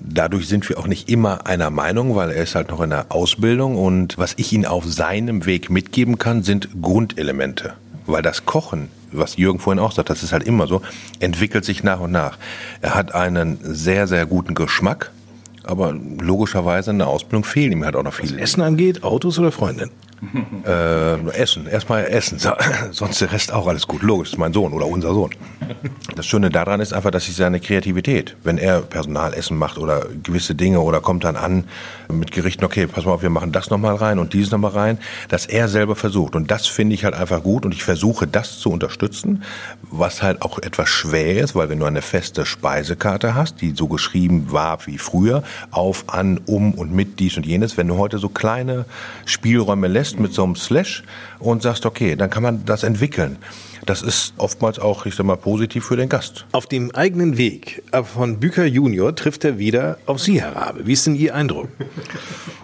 Dadurch 0.01 0.49
sind 0.49 0.69
wir 0.69 0.79
auch 0.79 0.89
nicht 0.89 1.09
immer 1.09 1.47
einer 1.47 1.71
Meinung, 1.71 2.17
weil 2.17 2.31
er 2.31 2.43
ist 2.43 2.55
halt 2.55 2.71
noch 2.71 2.81
in 2.81 2.91
der 2.91 3.07
Ausbildung. 3.11 3.77
Und 3.77 4.19
was 4.19 4.35
ich 4.37 4.53
ihm 4.53 4.65
auf 4.65 4.85
seinem 4.85 5.47
Weg 5.47 5.71
mitgeben 5.71 6.19
kann, 6.19 6.43
sind 6.43 6.69
Grundelemente. 6.83 7.75
Weil 8.07 8.23
das 8.23 8.45
Kochen 8.47 8.89
was 9.13 9.37
Jürgen 9.37 9.59
vorhin 9.59 9.79
auch 9.79 9.93
sagt, 9.93 10.11
das 10.11 10.23
ist 10.23 10.33
halt 10.33 10.45
immer 10.45 10.67
so, 10.67 10.83
entwickelt 11.21 11.65
sich 11.65 11.83
nach 11.83 12.01
und 12.01 12.13
nach. 12.13 12.39
Er 12.81 12.95
hat 12.95 13.15
einen 13.15 13.59
sehr, 13.63 14.07
sehr 14.07 14.27
guten 14.27 14.55
Geschmack, 14.55 15.13
aber 15.65 15.93
logischerweise 15.93 16.91
in 16.91 16.99
der 16.99 17.09
Ausbildung 17.09 17.45
fehlen 17.45 17.73
ihm 17.73 17.85
halt 17.85 17.97
auch 17.97 18.03
noch 18.03 18.15
viele. 18.15 18.35
Was 18.35 18.41
Essen 18.41 18.63
angeht, 18.63 19.03
Autos 19.03 19.39
oder 19.39 19.53
Freundin? 19.53 19.91
Äh, 20.67 21.31
essen, 21.31 21.69
erstmal 21.69 22.07
essen, 22.07 22.41
sonst 22.91 23.21
der 23.21 23.31
Rest 23.31 23.53
auch 23.53 23.69
alles 23.69 23.87
gut. 23.87 24.03
Logisch, 24.03 24.33
ist 24.33 24.39
mein 24.39 24.53
Sohn 24.53 24.73
oder 24.73 24.87
unser 24.87 25.13
Sohn. 25.13 25.31
Das 26.17 26.27
Schöne 26.27 26.51
daran 26.51 26.81
ist 26.81 26.93
einfach, 26.93 27.13
dass 27.13 27.27
sich 27.27 27.37
seine 27.37 27.61
Kreativität, 27.61 28.37
wenn 28.43 28.59
er 28.59 28.81
Personalessen 28.81 29.57
macht 29.57 29.79
oder 29.79 30.07
gewisse 30.25 30.57
Dinge 30.57 30.81
oder 30.81 31.01
kommt 31.01 31.23
dann 31.25 31.37
an 31.37 31.65
mit 32.13 32.33
Gerichten, 32.33 32.65
okay, 32.65 32.87
pass 32.87 33.05
mal 33.05 33.13
auf, 33.13 33.23
wir 33.23 33.31
machen 33.31 33.53
das 33.53 33.71
nochmal 33.71 33.95
rein 33.95 34.19
und 34.19 34.33
dieses 34.33 34.51
nochmal 34.51 34.73
rein, 34.73 34.99
dass 35.29 35.47
er 35.47 35.69
selber 35.69 35.95
versucht. 35.95 36.35
Und 36.35 36.51
das 36.51 36.67
finde 36.67 36.95
ich 36.95 37.05
halt 37.05 37.15
einfach 37.15 37.43
gut 37.43 37.65
und 37.65 37.73
ich 37.73 37.85
versuche 37.85 38.27
das 38.27 38.59
zu 38.59 38.71
unterstützen, 38.71 39.45
was 39.83 40.23
halt 40.23 40.43
auch 40.43 40.59
etwas 40.59 40.89
schwer 40.89 41.43
ist, 41.43 41.55
weil 41.55 41.69
wenn 41.69 41.79
du 41.79 41.87
eine 41.87 42.03
feste 42.03 42.45
Speisekarte 42.45 43.35
hast, 43.35 43.61
die 43.61 43.73
so 43.77 43.87
geschrieben 43.87 44.51
war 44.51 44.79
wie 44.87 44.99
früher, 44.99 45.43
auf, 45.71 46.05
an, 46.09 46.41
um 46.47 46.75
und 46.75 46.93
mit 46.93 47.21
dies 47.21 47.37
und 47.37 47.47
jenes, 47.47 47.77
wenn 47.77 47.89
du 47.89 47.99
heute 47.99 48.19
so 48.19 48.29
kleine 48.29 48.85
Spielräume 49.27 49.87
lässt, 49.87 50.06
lässt 50.07 50.21
mit 50.21 50.33
so 50.33 50.45
einem 50.45 50.55
Slash 50.55 51.03
und 51.41 51.63
sagst, 51.63 51.85
okay, 51.85 52.15
dann 52.15 52.31
kann 52.31 52.43
man 52.43 52.65
das 52.65 52.85
entwickeln. 52.85 53.39
Das 53.87 54.03
ist 54.03 54.35
oftmals 54.37 54.79
auch, 54.79 55.05
ich 55.07 55.17
sag 55.17 55.27
mal, 55.27 55.37
positiv 55.37 55.85
für 55.85 55.97
den 55.97 56.09
Gast. 56.09 56.47
Auf 56.53 56.67
dem 56.67 56.93
eigenen 56.95 57.37
Weg 57.37 57.83
von 58.15 58.39
Büker 58.39 58.65
Junior 58.65 59.15
trifft 59.15 59.45
er 59.45 59.59
wieder 59.59 59.99
auf 60.07 60.21
Sie, 60.21 60.41
Herr 60.41 60.55
Rabe. 60.55 60.87
Wie 60.87 60.93
ist 60.93 61.07
denn 61.07 61.17
Ihr 61.17 61.35
Eindruck? 61.35 61.69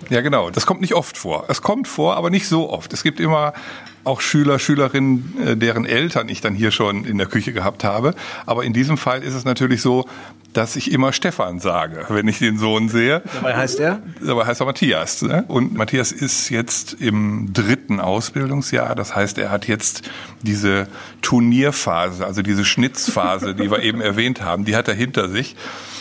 Ja, 0.08 0.20
genau. 0.20 0.50
Das 0.50 0.66
kommt 0.66 0.80
nicht 0.80 0.94
oft 0.94 1.16
vor. 1.16 1.46
Es 1.48 1.62
kommt 1.62 1.88
vor, 1.88 2.16
aber 2.16 2.30
nicht 2.30 2.46
so 2.46 2.70
oft. 2.70 2.92
Es 2.92 3.02
gibt 3.02 3.18
immer 3.18 3.54
auch 4.04 4.20
Schüler, 4.20 4.58
Schülerinnen, 4.58 5.34
äh, 5.44 5.56
deren 5.56 5.84
Eltern 5.84 6.28
ich 6.28 6.40
dann 6.40 6.54
hier 6.54 6.70
schon 6.70 7.04
in 7.04 7.18
der 7.18 7.26
Küche 7.26 7.52
gehabt 7.52 7.84
habe. 7.84 8.14
Aber 8.46 8.64
in 8.64 8.72
diesem 8.72 8.96
Fall 8.96 9.22
ist 9.22 9.34
es 9.34 9.44
natürlich 9.44 9.82
so, 9.82 10.06
dass 10.52 10.76
ich 10.76 10.92
immer 10.92 11.12
Stefan 11.12 11.60
sage, 11.60 12.04
wenn 12.08 12.28
ich 12.28 12.38
den 12.38 12.58
Sohn 12.58 12.88
sehe. 12.88 13.22
Dabei 13.34 13.56
heißt 13.56 13.80
er? 13.80 14.02
Dabei 14.20 14.44
heißt 14.44 14.60
er 14.60 14.66
Matthias. 14.66 15.22
Ne? 15.22 15.44
Und 15.48 15.74
Matthias 15.74 16.12
ist 16.12 16.50
jetzt 16.50 16.94
im 17.00 17.52
dritten 17.52 18.00
Ausbildungsjahr. 18.00 18.94
Das 18.94 19.16
heißt, 19.16 19.38
er 19.38 19.50
hat 19.50 19.66
jetzt 19.66 20.10
diese 20.42 20.88
Turnierphase, 21.22 22.26
also 22.26 22.42
diese 22.42 22.64
Schnitzphase, 22.64 23.54
die 23.54 23.70
wir 23.70 23.82
eben 23.82 24.00
erwähnt 24.00 24.42
haben, 24.42 24.64
die 24.64 24.76
hat 24.76 24.88
er 24.88 24.94
hinter 24.94 25.28
sich. 25.28 25.56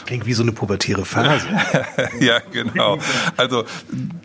Klingt 0.06 0.26
wie 0.26 0.34
so 0.34 0.44
eine 0.44 0.52
pubertäre 0.52 1.06
Phase. 1.06 1.48
ja, 2.20 2.40
genau. 2.52 2.98
Also 3.38 3.66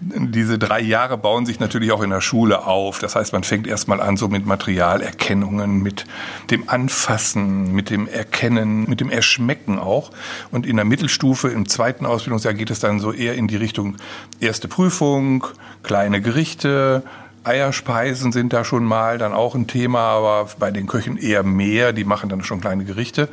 diese 0.00 0.58
drei 0.58 0.80
Jahre 0.80 1.18
bauen 1.18 1.46
sich 1.46 1.60
natürlich 1.60 1.92
auch 1.92 2.02
in 2.02 2.10
der 2.10 2.20
Schule 2.20 2.66
auf. 2.66 2.98
Das 2.98 3.16
heißt, 3.16 3.32
man 3.32 3.44
fängt 3.44 3.66
erstmal 3.66 4.00
an 4.00 4.16
so 4.16 4.28
mit 4.28 4.46
Materialerkennungen, 4.46 5.82
mit 5.82 6.04
dem 6.50 6.68
Anfassen, 6.68 7.72
mit 7.72 7.90
dem 7.90 8.08
Erkennen, 8.08 8.88
mit 8.88 9.00
dem 9.00 9.10
Erschmecken 9.10 9.78
auch. 9.78 10.10
Und 10.50 10.66
in 10.66 10.76
der 10.76 10.84
Mittelstufe, 10.84 11.48
im 11.48 11.68
zweiten 11.68 12.06
Ausbildungsjahr 12.06 12.54
geht 12.54 12.70
es 12.70 12.80
dann 12.80 13.00
so 13.00 13.12
eher 13.12 13.34
in 13.34 13.48
die 13.48 13.56
Richtung 13.56 13.96
erste 14.40 14.68
Prüfung, 14.68 15.46
kleine 15.82 16.20
Gerichte, 16.20 17.02
Eierspeisen 17.46 18.32
sind 18.32 18.52
da 18.52 18.64
schon 18.64 18.84
mal 18.84 19.18
dann 19.18 19.32
auch 19.32 19.54
ein 19.54 19.66
Thema, 19.66 20.00
aber 20.00 20.48
bei 20.58 20.70
den 20.70 20.86
Köchen 20.86 21.16
eher 21.16 21.42
mehr. 21.42 21.92
Die 21.92 22.04
machen 22.04 22.28
dann 22.28 22.42
schon 22.42 22.60
kleine 22.60 22.84
Gerichte. 22.84 23.28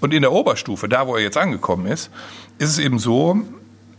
Und 0.00 0.14
in 0.14 0.22
der 0.22 0.32
Oberstufe, 0.32 0.88
da 0.88 1.06
wo 1.06 1.16
er 1.16 1.22
jetzt 1.22 1.36
angekommen 1.36 1.86
ist, 1.86 2.10
ist 2.58 2.70
es 2.70 2.78
eben 2.78 2.98
so, 2.98 3.40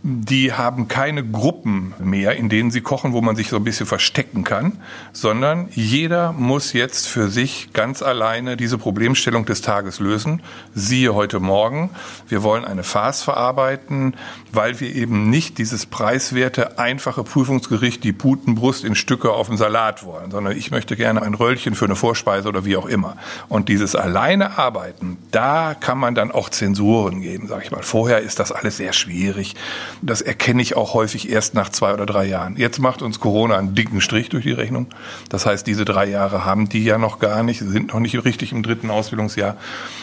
die 0.10 0.54
haben 0.54 0.88
keine 0.88 1.22
Gruppen 1.22 1.94
mehr, 2.00 2.38
in 2.38 2.48
denen 2.48 2.72
sie 2.72 2.80
kochen, 2.80 3.12
wo 3.12 3.20
man 3.20 3.36
sich 3.36 3.50
so 3.50 3.58
ein 3.58 3.66
bisschen 3.66 3.86
verstecken 3.86 4.46
kann, 4.46 4.80
sondern 5.12 5.68
jeder 5.74 6.32
muss 6.32 6.72
jetzt 6.72 7.10
für 7.10 7.28
sich 7.28 7.74
ganz 7.74 8.02
alleine 8.02 8.56
diese 8.56 8.78
Problemstellung 8.78 9.46
des 9.46 9.62
Tages 9.62 10.00
lösen. 10.00 10.42
Siehe 10.74 11.14
heute 11.14 11.42
Morgen, 11.42 11.90
wir 12.30 12.42
wollen 12.42 12.64
eine 12.64 12.84
Farce 12.84 13.22
verarbeiten, 13.22 14.16
weil 14.54 14.80
wir 14.80 14.96
eben 14.96 15.30
nicht 15.30 15.58
dieses 15.58 15.86
preiswerte, 15.86 16.80
einfache 16.80 17.26
Prüfungsgericht, 17.26 18.02
die 18.06 18.14
Putenbrust 18.14 18.86
in 18.86 18.96
Stücke 18.96 19.34
auf 19.34 19.48
dem 19.48 19.58
Salat 19.58 20.06
wollen, 20.06 20.32
sondern 20.32 20.56
ich 20.56 20.72
möchte 20.72 20.96
gerne 20.96 21.22
ein 21.22 21.34
Röllchen 21.34 21.76
für 21.76 21.84
eine 21.84 21.98
Vorspeise 21.98 22.48
oder 22.48 22.64
wie 22.64 22.78
auch 22.78 22.86
immer. 22.86 23.18
Und 23.50 23.68
dieses 23.68 23.94
alleine 23.94 24.58
Arbeiten, 24.58 25.18
da 25.32 25.74
kann 25.78 25.98
man 25.98 26.16
dann 26.16 26.32
auch 26.32 26.48
Zensuren 26.48 27.20
geben, 27.20 27.50
sag 27.50 27.66
ich 27.66 27.72
mal. 27.72 27.84
Vorher 27.84 28.20
ist 28.20 28.40
das 28.40 28.54
alles 28.54 28.78
sehr 28.78 28.94
schwierig. 28.94 29.56
Das 30.02 30.22
erkenne 30.22 30.62
ich 30.62 30.76
auch 30.76 30.94
häufig 30.94 31.30
erst 31.30 31.54
nach 31.54 31.70
zwei 31.70 31.94
oder 31.94 32.06
drei 32.06 32.26
Jahren. 32.26 32.56
Jetzt 32.58 32.80
macht 32.80 33.02
uns 33.02 33.20
Corona 33.20 33.58
einen 33.58 33.76
dicken 33.76 34.02
Strich 34.02 34.30
durch 34.30 34.44
die 34.44 34.52
Rechnung. 34.52 34.88
Das 35.30 35.46
heißt, 35.46 35.66
diese 35.66 35.86
drei 35.86 36.06
Jahre 36.06 36.46
haben 36.46 36.70
die 36.70 36.84
ja 36.84 36.98
noch 36.98 37.20
gar 37.20 37.44
nicht, 37.44 37.60
sind 37.60 37.94
noch 37.94 38.00
nicht 38.00 38.24
richtig 38.24 38.52
im 38.52 38.64
dritten 38.64 38.90
Ausbildungsjahr. 38.90 39.58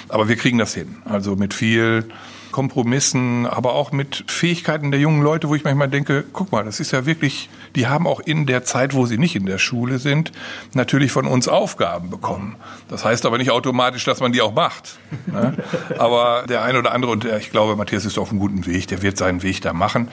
Aber 0.08 0.28
wir 0.28 0.36
kriegen 0.36 0.58
das 0.58 0.74
hin. 0.74 0.96
Also 1.04 1.36
mit 1.36 1.54
viel 1.54 2.08
Kompromissen, 2.54 3.48
aber 3.48 3.72
auch 3.72 3.90
mit 3.90 4.22
Fähigkeiten 4.28 4.92
der 4.92 5.00
jungen 5.00 5.22
Leute, 5.22 5.48
wo 5.48 5.56
ich 5.56 5.64
manchmal 5.64 5.88
denke, 5.88 6.24
guck 6.32 6.52
mal, 6.52 6.64
das 6.64 6.78
ist 6.78 6.92
ja 6.92 7.04
wirklich, 7.04 7.50
die 7.74 7.88
haben 7.88 8.06
auch 8.06 8.20
in 8.20 8.46
der 8.46 8.62
Zeit, 8.62 8.94
wo 8.94 9.06
sie 9.06 9.18
nicht 9.18 9.34
in 9.34 9.44
der 9.44 9.58
Schule 9.58 9.98
sind, 9.98 10.30
natürlich 10.72 11.10
von 11.10 11.26
uns 11.26 11.48
Aufgaben 11.48 12.10
bekommen. 12.10 12.54
Das 12.86 13.04
heißt 13.04 13.26
aber 13.26 13.38
nicht 13.38 13.50
automatisch, 13.50 14.04
dass 14.04 14.20
man 14.20 14.30
die 14.30 14.40
auch 14.40 14.54
macht. 14.54 14.98
Ne? 15.26 15.56
Aber 15.98 16.44
der 16.48 16.62
eine 16.62 16.78
oder 16.78 16.92
andere, 16.92 17.10
und 17.10 17.24
ich 17.24 17.50
glaube, 17.50 17.74
Matthias 17.74 18.04
ist 18.04 18.18
auf 18.18 18.30
einem 18.30 18.38
guten 18.38 18.66
Weg, 18.66 18.86
der 18.86 19.02
wird 19.02 19.16
seinen 19.16 19.42
Weg 19.42 19.60
da 19.60 19.72
machen. 19.72 20.06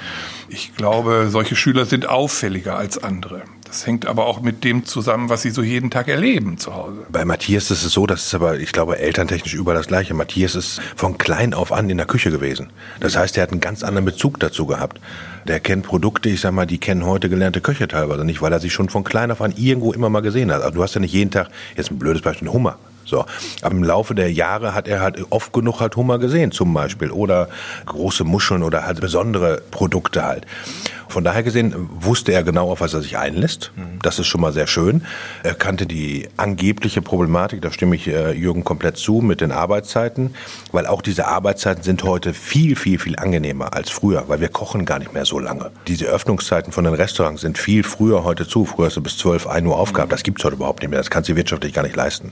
Ich 0.50 0.76
glaube, 0.76 1.28
solche 1.30 1.56
Schüler 1.56 1.86
sind 1.86 2.10
auffälliger 2.10 2.76
als 2.76 3.04
andere. 3.04 3.44
Das 3.72 3.88
hängt 3.88 4.06
aber 4.06 4.26
auch 4.26 4.42
mit 4.42 4.66
dem 4.66 4.84
zusammen, 4.84 5.30
was 5.30 5.44
sie 5.44 5.50
so 5.50 5.64
jeden 5.64 5.90
Tag 5.90 6.10
erleben 6.10 6.58
zu 6.58 6.76
Hause. 6.76 7.06
Bei 7.10 7.24
Matthias 7.24 7.72
ist 7.72 7.86
es 7.86 7.94
so, 7.94 8.06
das 8.06 8.26
ist 8.26 8.36
aber, 8.36 8.60
ich 8.60 8.74
glaube, 8.74 9.00
elterntechnisch 9.00 9.54
überall 9.54 9.78
das 9.78 9.88
Gleiche. 9.88 10.14
Matthias 10.14 10.56
ist 10.56 10.82
von 10.98 11.18
klein 11.18 11.54
auf 11.54 11.72
an 11.72 11.90
in 11.90 11.96
der 11.96 12.06
Küche 12.06 12.32
gewesen. 12.32 12.70
Das 13.00 13.16
heißt, 13.16 13.38
er 13.38 13.44
hat 13.44 13.52
einen 13.52 13.62
ganz 13.62 13.82
anderen 13.82 14.04
Bezug 14.04 14.42
dazu 14.42 14.66
gehabt. 14.66 15.00
Der 15.48 15.62
kennt 15.62 15.86
Produkte, 15.86 16.28
ich 16.28 16.42
sag 16.42 16.52
mal, 16.52 16.66
die 16.66 16.80
kennen 16.80 17.06
heute 17.06 17.30
gelernte 17.30 17.62
Köche 17.62 17.88
teilweise 17.88 18.26
nicht, 18.26 18.42
weil 18.42 18.52
er 18.52 18.60
sich 18.60 18.74
schon 18.74 18.90
von 18.90 19.06
klein 19.06 19.32
auf 19.32 19.42
an 19.42 19.54
irgendwo 19.56 19.94
immer 19.94 20.10
mal 20.10 20.20
gesehen 20.20 20.52
hat. 20.52 20.62
Also 20.62 20.76
du 20.76 20.84
hast 20.84 20.94
ja 20.94 21.00
nicht 21.00 21.14
jeden 21.14 21.32
Tag, 21.32 21.48
jetzt 21.78 21.92
ein 21.92 21.98
blödes 21.98 22.22
Beispiel, 22.22 22.50
einen 22.50 22.54
Hummer. 22.54 22.78
So. 23.06 23.26
Aber 23.62 23.76
im 23.76 23.84
Laufe 23.84 24.16
der 24.16 24.32
Jahre 24.32 24.74
hat 24.74 24.88
er 24.88 25.02
halt 25.02 25.18
oft 25.30 25.54
genug 25.54 25.80
halt 25.80 25.96
Hummer 25.96 26.20
gesehen, 26.20 26.52
zum 26.52 26.74
Beispiel. 26.74 27.12
Oder 27.12 27.50
große 27.86 28.24
Muscheln 28.24 28.64
oder 28.64 28.86
halt 28.86 29.02
besondere 29.02 29.62
Produkte 29.72 30.24
halt. 30.24 30.46
Von 31.12 31.26
daher 31.26 31.44
gesehen 31.44 31.90
wusste 32.00 32.32
er 32.32 32.44
genau, 32.44 32.72
auf 32.72 32.80
was 32.80 32.94
er 32.94 33.02
sich 33.02 33.18
einlässt. 33.18 33.72
Das 34.02 34.18
ist 34.18 34.28
schon 34.28 34.40
mal 34.40 34.54
sehr 34.54 34.66
schön. 34.66 35.04
Er 35.44 35.56
kannte 35.56 35.86
die 35.86 36.30
angebliche 36.38 37.02
Problematik, 37.02 37.62
da 37.62 37.72
stimme 37.72 37.96
ich 37.96 38.08
äh, 38.08 38.32
Jürgen 38.32 38.64
komplett 38.64 38.98
zu, 38.98 39.16
mit 39.22 39.42
den 39.42 39.52
Arbeitszeiten, 39.52 40.34
weil 40.72 40.88
auch 40.88 41.02
diese 41.02 41.28
Arbeitszeiten 41.28 41.84
sind 41.84 42.04
heute 42.04 42.34
viel, 42.34 42.76
viel, 42.76 42.98
viel 42.98 43.18
angenehmer 43.18 43.74
als 43.74 43.90
früher, 43.90 44.24
weil 44.28 44.40
wir 44.40 44.50
kochen 44.50 44.86
gar 44.86 45.00
nicht 45.00 45.14
mehr 45.14 45.26
so 45.26 45.38
lange. 45.38 45.72
Diese 45.88 46.06
Öffnungszeiten 46.06 46.72
von 46.72 46.86
den 46.86 46.94
Restaurants 46.94 47.42
sind 47.42 47.58
viel 47.58 47.84
früher 47.84 48.24
heute 48.24 48.48
zu. 48.48 48.66
Früher 48.66 48.86
hast 48.86 48.96
du 48.96 49.02
bis 49.02 49.18
12, 49.18 49.48
1 49.48 49.68
Uhr 49.68 49.78
aufgehabt. 49.78 50.12
Das 50.12 50.24
gibt's 50.24 50.44
heute 50.46 50.56
überhaupt 50.56 50.82
nicht 50.82 50.90
mehr. 50.90 51.00
Das 51.00 51.10
kannst 51.10 51.30
du 51.30 51.36
wirtschaftlich 51.36 51.74
gar 51.74 51.84
nicht 51.84 51.96
leisten. 51.96 52.32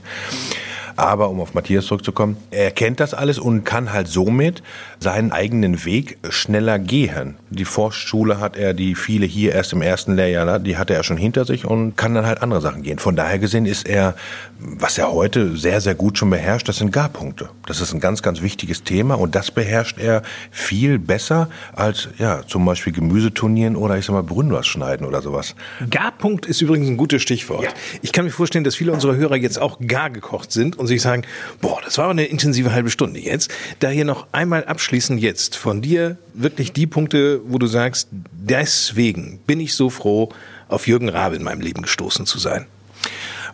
Aber 1.00 1.30
um 1.30 1.40
auf 1.40 1.54
Matthias 1.54 1.86
zurückzukommen, 1.86 2.36
er 2.50 2.70
kennt 2.72 3.00
das 3.00 3.14
alles 3.14 3.38
und 3.38 3.64
kann 3.64 3.90
halt 3.90 4.06
somit 4.06 4.62
seinen 4.98 5.32
eigenen 5.32 5.86
Weg 5.86 6.18
schneller 6.28 6.78
gehen. 6.78 7.36
Die 7.48 7.64
Forstschule 7.64 8.38
hat 8.38 8.54
er, 8.54 8.74
die 8.74 8.94
viele 8.94 9.24
hier 9.24 9.54
erst 9.54 9.72
im 9.72 9.80
ersten 9.80 10.14
Lehrjahr, 10.14 10.58
die 10.58 10.76
hatte 10.76 10.92
er 10.92 11.02
schon 11.02 11.16
hinter 11.16 11.46
sich 11.46 11.64
und 11.64 11.96
kann 11.96 12.14
dann 12.14 12.26
halt 12.26 12.42
andere 12.42 12.60
Sachen 12.60 12.82
gehen. 12.82 12.98
Von 12.98 13.16
daher 13.16 13.38
gesehen 13.38 13.64
ist 13.64 13.88
er, 13.88 14.14
was 14.58 14.98
er 14.98 15.10
heute 15.10 15.56
sehr, 15.56 15.80
sehr 15.80 15.94
gut 15.94 16.18
schon 16.18 16.28
beherrscht, 16.28 16.68
das 16.68 16.76
sind 16.76 16.92
Garpunkte. 16.92 17.48
Das 17.64 17.80
ist 17.80 17.94
ein 17.94 18.00
ganz, 18.00 18.20
ganz 18.20 18.42
wichtiges 18.42 18.84
Thema 18.84 19.14
und 19.14 19.34
das 19.34 19.50
beherrscht 19.50 19.98
er 19.98 20.20
viel 20.50 20.98
besser 20.98 21.48
als, 21.72 22.08
ja, 22.18 22.42
zum 22.46 22.66
Beispiel 22.66 22.92
Gemüseturnieren 22.92 23.74
oder 23.74 23.96
ich 23.96 24.04
sag 24.04 24.12
mal 24.12 24.22
Brünnwas 24.22 24.66
schneiden 24.66 25.06
oder 25.06 25.22
sowas. 25.22 25.54
Garpunkt 25.88 26.44
ist 26.44 26.60
übrigens 26.60 26.88
ein 26.88 26.98
gutes 26.98 27.22
Stichwort. 27.22 27.64
Ja. 27.64 27.70
Ich 28.02 28.12
kann 28.12 28.26
mir 28.26 28.30
vorstellen, 28.30 28.64
dass 28.64 28.74
viele 28.74 28.92
unserer 28.92 29.16
Hörer 29.16 29.36
jetzt 29.36 29.58
auch 29.58 29.78
gar 29.86 30.10
gekocht 30.10 30.52
sind 30.52 30.78
und 30.78 30.89
sich 30.90 31.02
sagen, 31.02 31.22
boah, 31.60 31.80
das 31.84 31.98
war 31.98 32.10
eine 32.10 32.24
intensive 32.24 32.72
halbe 32.72 32.90
Stunde 32.90 33.20
jetzt. 33.20 33.50
Da 33.78 33.88
hier 33.88 34.04
noch 34.04 34.26
einmal 34.32 34.64
abschließend 34.64 35.20
jetzt 35.20 35.56
von 35.56 35.82
dir 35.82 36.18
wirklich 36.34 36.72
die 36.72 36.86
Punkte, 36.86 37.40
wo 37.46 37.58
du 37.58 37.66
sagst, 37.66 38.08
deswegen 38.32 39.40
bin 39.46 39.60
ich 39.60 39.74
so 39.74 39.90
froh, 39.90 40.30
auf 40.68 40.86
Jürgen 40.86 41.08
Rabe 41.08 41.36
in 41.36 41.42
meinem 41.42 41.60
Leben 41.60 41.82
gestoßen 41.82 42.26
zu 42.26 42.38
sein 42.38 42.66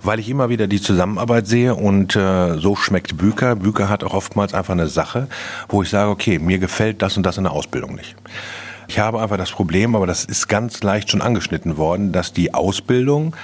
weil 0.03 0.21
ich 0.21 0.29
immer 0.29 0.49
wieder 0.49 0.67
die 0.67 0.81
Zusammenarbeit 0.81 1.47
sehe 1.47 1.75
und 1.75 2.17
äh, 2.17 2.59
so 2.59 2.77
schmeckt 2.77 3.17
Büker. 3.17 3.57
Büker 3.57 3.89
hat 3.89 4.05
auch 4.05 4.15
oftmals 4.15 4.55
einfach 4.55 4.73
eine 4.73 4.89
Sache, 4.89 5.27
wo 5.69 5.83
ich 5.83 5.89
sage, 5.89 6.11
okay, 6.11 6.39
mir 6.39 6.59
gefällt 6.59 7.03
das 7.03 7.17
und 7.17 7.25
das 7.25 7.39
in 7.39 7.45
der 7.45 7.53
Ausbildung 7.53 7.95
nicht. 7.95 8.15
Ich 8.89 8.99
habe 8.99 9.21
einfach 9.21 9.37
das 9.37 9.51
Problem, 9.51 9.97
aber 9.97 10.07
das 10.07 10.25
ist 10.25 10.49
ganz 10.49 10.83
leicht 10.83 11.11
schon 11.11 11.21
angeschnitten 11.21 11.77
worden, 11.77 12.13
dass 12.13 12.33
die 12.33 12.55
Ausbildung 12.55 13.35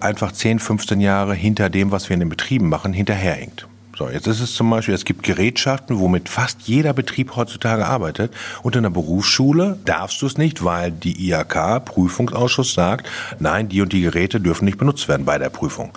einfach 0.00 0.32
10, 0.32 0.58
15 0.58 1.00
Jahre 1.00 1.34
hinter 1.34 1.70
dem, 1.70 1.90
was 1.90 2.08
wir 2.08 2.14
in 2.14 2.20
den 2.20 2.28
Betrieben 2.28 2.68
machen, 2.68 2.92
hinterherhinkt. 2.92 3.66
So, 3.98 4.08
jetzt 4.08 4.26
ist 4.26 4.40
es 4.40 4.54
zum 4.54 4.70
Beispiel, 4.70 4.94
es 4.94 5.04
gibt 5.04 5.22
Gerätschaften, 5.22 5.98
womit 5.98 6.30
fast 6.30 6.62
jeder 6.62 6.94
Betrieb 6.94 7.36
heutzutage 7.36 7.84
arbeitet. 7.86 8.32
Und 8.62 8.74
in 8.74 8.84
der 8.84 8.90
Berufsschule 8.90 9.78
darfst 9.84 10.22
du 10.22 10.26
es 10.26 10.38
nicht, 10.38 10.64
weil 10.64 10.90
die 10.90 11.28
IHK, 11.28 11.84
Prüfungsausschuss, 11.84 12.72
sagt, 12.72 13.06
nein, 13.38 13.68
die 13.68 13.82
und 13.82 13.92
die 13.92 14.00
Geräte 14.00 14.40
dürfen 14.40 14.64
nicht 14.64 14.78
benutzt 14.78 15.08
werden 15.08 15.26
bei 15.26 15.36
der 15.36 15.50
Prüfung. 15.50 15.92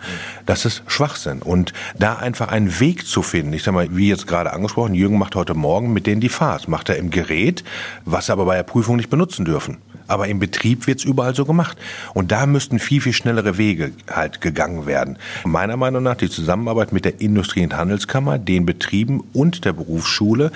Das 0.45 0.65
ist 0.65 0.83
Schwachsinn. 0.87 1.41
Und 1.41 1.71
da 1.97 2.17
einfach 2.17 2.49
einen 2.49 2.81
Weg 2.81 3.07
zu 3.07 3.21
finden, 3.21 3.53
ich 3.53 3.63
sag 3.63 3.73
mal, 3.73 3.87
wie 3.95 4.09
jetzt 4.09 4.27
gerade 4.27 4.51
angesprochen, 4.51 4.93
Jürgen 4.93 5.17
macht 5.17 5.35
heute 5.35 5.53
Morgen 5.53 5.93
mit 5.93 6.05
denen 6.05 6.19
die 6.19 6.29
Fahrt, 6.29 6.67
macht 6.67 6.89
er 6.89 6.97
im 6.97 7.11
Gerät, 7.11 7.63
was 8.03 8.25
sie 8.25 8.33
aber 8.33 8.43
bei 8.43 8.57
der 8.57 8.63
Prüfung 8.63 8.97
nicht 8.97 9.09
benutzen 9.09 9.45
dürfen. 9.45 9.77
Aber 10.07 10.27
im 10.27 10.39
Betrieb 10.39 10.87
wird's 10.87 11.03
überall 11.03 11.35
so 11.35 11.45
gemacht. 11.45 11.77
Und 12.13 12.31
da 12.31 12.45
müssten 12.45 12.79
viel, 12.79 13.01
viel 13.01 13.13
schnellere 13.13 13.57
Wege 13.57 13.91
halt 14.09 14.41
gegangen 14.41 14.85
werden. 14.85 15.17
Meiner 15.43 15.77
Meinung 15.77 16.03
nach 16.03 16.15
die 16.15 16.29
Zusammenarbeit 16.29 16.91
mit 16.93 17.05
der 17.05 17.21
Industrie- 17.21 17.63
und 17.63 17.75
Handelskammer, 17.75 18.37
den 18.37 18.65
Betrieben 18.65 19.23
und 19.33 19.65
der 19.65 19.73
Berufsschule 19.73 20.51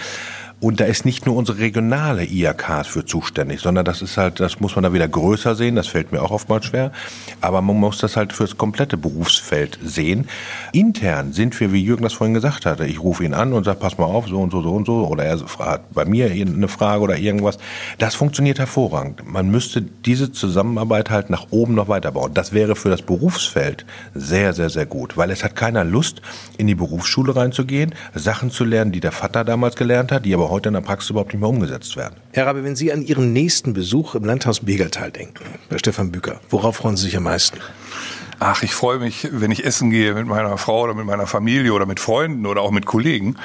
und 0.62 0.82
da 0.82 0.86
ist 0.86 1.06
nicht 1.06 1.26
nur 1.26 1.38
unsere 1.38 1.60
regionale 1.60 2.26
IAK 2.26 2.86
für 2.86 3.06
zuständig, 3.06 3.62
sondern 3.62 3.86
das 3.86 4.02
ist 4.02 4.18
halt, 4.18 4.42
das 4.42 4.60
muss 4.60 4.76
man 4.76 4.84
da 4.84 4.92
wieder 4.92 5.08
größer 5.08 5.56
sehen, 5.56 5.76
das 5.76 5.88
fällt 5.88 6.12
mir 6.12 6.22
auch 6.22 6.32
oftmals 6.32 6.66
schwer. 6.66 6.92
Aber 7.40 7.62
man 7.62 7.78
muss 7.78 8.00
das 8.00 8.18
halt 8.18 8.34
fürs 8.34 8.58
komplette 8.58 8.98
Berufsfeld 8.98 9.80
sehen. 9.82 10.28
Intern 10.74 11.32
sind 11.32 11.58
wir, 11.62 11.72
wie 11.72 11.82
Jürgen 11.82 12.04
das 12.04 12.12
vorhin 12.12 12.34
gesagt 12.34 12.66
hatte, 12.66 12.86
ich 12.86 13.00
rufe 13.02 13.24
ihn 13.24 13.34
an 13.34 13.54
und 13.54 13.64
sage, 13.64 13.80
pass 13.80 13.98
mal 13.98 14.06
auf, 14.06 14.28
so 14.28 14.42
und 14.42 14.52
so, 14.52 14.62
so 14.62 14.72
und 14.72 14.86
so, 14.86 15.08
oder 15.08 15.24
er 15.24 15.38
fragt 15.38 15.94
bei 15.94 16.04
mir 16.04 16.30
eine 16.30 16.68
Frage 16.68 17.04
oder 17.04 17.18
irgendwas. 17.18 17.58
Das 17.98 18.16
funktioniert 18.16 18.60
hervorragend. 18.60 19.24
Man 19.26 19.50
müsste 19.50 19.82
diese 19.82 20.34
Zusammenarbeit 20.34 21.10
halt 21.10 21.30
nach 21.30 21.48
oben 21.52 21.74
noch 21.74 21.88
weiterbauen. 21.88 22.34
Das 22.34 22.52
wäre 22.52 22.76
für 22.76 22.90
das 22.90 23.02
Berufsfeld 23.02 23.86
sehr, 24.14 24.52
sehr, 24.52 24.70
sehr 24.70 24.86
gut, 24.86 25.16
weil 25.16 25.32
es 25.32 25.44
hat 25.44 25.56
keiner 25.56 25.86
Lust, 25.86 26.22
in 26.58 26.68
die 26.68 26.76
Berufsschule 26.76 27.34
reinzugehen, 27.34 27.96
Sachen 28.14 28.52
zu 28.52 28.66
lernen, 28.66 28.92
die 28.92 29.00
der 29.00 29.14
Vater 29.14 29.46
damals 29.46 29.78
gelernt 29.78 30.12
hat, 30.12 30.26
die 30.26 30.34
aber 30.34 30.49
heute 30.50 30.70
in 30.70 30.74
der 30.74 30.82
Praxis 30.82 31.12
überhaupt 31.12 31.34
nicht 31.34 31.40
mehr 31.40 31.50
umgesetzt 31.50 31.96
werden. 31.96 32.16
Herr 32.34 32.48
Rabe, 32.48 32.64
wenn 32.64 32.76
Sie 32.76 32.92
an 32.92 33.02
Ihren 33.02 33.34
nächsten 33.34 33.74
Besuch 33.74 34.16
im 34.16 34.26
Landhaus 34.26 34.62
Begertal 34.62 35.12
denken, 35.12 35.44
bei 35.70 35.78
Stefan 35.78 36.12
Büker, 36.12 36.40
worauf 36.50 36.78
freuen 36.78 36.98
Sie 36.98 37.06
sich 37.06 37.18
am 37.18 37.24
meisten? 37.24 37.60
Ach, 38.42 38.64
ich 38.64 38.74
freue 38.74 39.00
mich, 39.00 39.28
wenn 39.32 39.52
ich 39.52 39.66
essen 39.66 39.90
gehe 39.90 40.14
mit 40.14 40.26
meiner 40.26 40.58
Frau 40.58 40.84
oder 40.84 40.94
mit 40.94 41.06
meiner 41.06 41.28
Familie 41.28 41.74
oder 41.74 41.86
mit 41.86 42.00
Freunden 42.00 42.46
oder 42.46 42.62
auch 42.62 42.72
mit 42.72 42.86
Kollegen, 42.86 43.36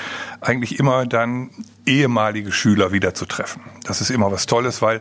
eigentlich 0.40 0.78
immer 0.78 1.04
dann 1.04 1.50
ehemalige 1.84 2.52
Schüler 2.52 2.92
wieder 2.92 3.12
zu 3.12 3.26
treffen. 3.26 3.60
Das 3.82 4.00
ist 4.00 4.10
immer 4.10 4.30
was 4.30 4.46
Tolles, 4.46 4.82
weil 4.82 5.00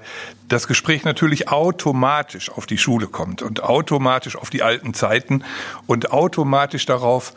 das 0.49 0.67
Gespräch 0.67 1.03
natürlich 1.03 1.49
automatisch 1.49 2.49
auf 2.51 2.65
die 2.65 2.79
Schule 2.79 3.05
kommt 3.05 3.43
und 3.43 3.63
automatisch 3.63 4.35
auf 4.35 4.49
die 4.49 4.63
alten 4.63 4.95
Zeiten 4.95 5.43
und 5.85 6.11
automatisch 6.11 6.87
darauf, 6.87 7.33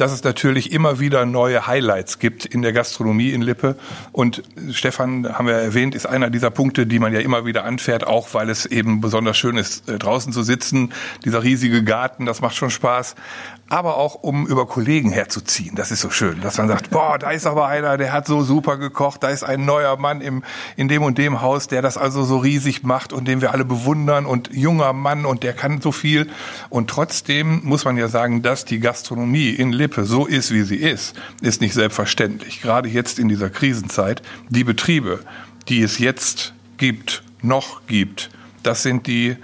dass 0.00 0.12
es 0.12 0.24
natürlich 0.24 0.72
immer 0.72 0.98
wieder 0.98 1.26
neue 1.26 1.66
Highlights 1.66 2.18
gibt 2.18 2.46
in 2.46 2.62
der 2.62 2.72
Gastronomie 2.72 3.30
in 3.30 3.42
Lippe. 3.42 3.76
Und 4.12 4.42
Stefan, 4.72 5.28
haben 5.36 5.46
wir 5.46 5.54
erwähnt, 5.54 5.94
ist 5.94 6.06
einer 6.06 6.30
dieser 6.30 6.50
Punkte, 6.50 6.86
die 6.86 6.98
man 6.98 7.12
ja 7.12 7.20
immer 7.20 7.44
wieder 7.44 7.64
anfährt, 7.64 8.06
auch 8.06 8.32
weil 8.32 8.48
es 8.48 8.64
eben 8.64 9.00
besonders 9.00 9.36
schön 9.36 9.56
ist, 9.56 9.88
äh, 9.88 9.98
draußen 9.98 10.32
zu 10.32 10.42
sitzen. 10.42 10.92
Dieser 11.24 11.42
riesige 11.42 11.84
Garten, 11.84 12.24
das 12.24 12.40
macht 12.40 12.56
schon 12.56 12.70
Spaß 12.70 13.14
aber 13.70 13.96
auch 13.96 14.16
um 14.16 14.46
über 14.48 14.66
Kollegen 14.66 15.10
herzuziehen. 15.12 15.76
Das 15.76 15.92
ist 15.92 16.00
so 16.00 16.10
schön, 16.10 16.40
dass 16.40 16.58
man 16.58 16.66
sagt, 16.66 16.90
boah, 16.90 17.18
da 17.18 17.30
ist 17.30 17.46
aber 17.46 17.68
einer, 17.68 17.96
der 17.96 18.12
hat 18.12 18.26
so 18.26 18.42
super 18.42 18.76
gekocht, 18.76 19.22
da 19.22 19.28
ist 19.28 19.44
ein 19.44 19.64
neuer 19.64 19.96
Mann 19.96 20.20
im, 20.20 20.42
in 20.76 20.88
dem 20.88 21.04
und 21.04 21.18
dem 21.18 21.40
Haus, 21.40 21.68
der 21.68 21.80
das 21.80 21.96
also 21.96 22.24
so 22.24 22.38
riesig 22.38 22.82
macht 22.82 23.12
und 23.12 23.28
den 23.28 23.40
wir 23.40 23.52
alle 23.52 23.64
bewundern 23.64 24.26
und 24.26 24.50
junger 24.52 24.92
Mann 24.92 25.24
und 25.24 25.44
der 25.44 25.52
kann 25.52 25.80
so 25.80 25.92
viel. 25.92 26.28
Und 26.68 26.90
trotzdem 26.90 27.60
muss 27.62 27.84
man 27.84 27.96
ja 27.96 28.08
sagen, 28.08 28.42
dass 28.42 28.64
die 28.64 28.80
Gastronomie 28.80 29.50
in 29.50 29.70
Lippe 29.90 30.04
so 30.04 30.24
ist, 30.24 30.52
wie 30.52 30.62
sie 30.62 30.76
ist, 30.76 31.16
ist 31.42 31.60
nicht 31.60 31.74
selbstverständlich. 31.74 32.62
Gerade 32.62 32.88
jetzt 32.88 33.18
in 33.18 33.28
dieser 33.28 33.50
Krisenzeit, 33.50 34.22
die 34.48 34.62
Betriebe, 34.62 35.18
die 35.68 35.82
es 35.82 35.98
jetzt 35.98 36.54
gibt, 36.76 37.24
noch 37.42 37.86
gibt, 37.88 38.30
das 38.62 38.84
sind 38.84 39.08
die, 39.08 39.36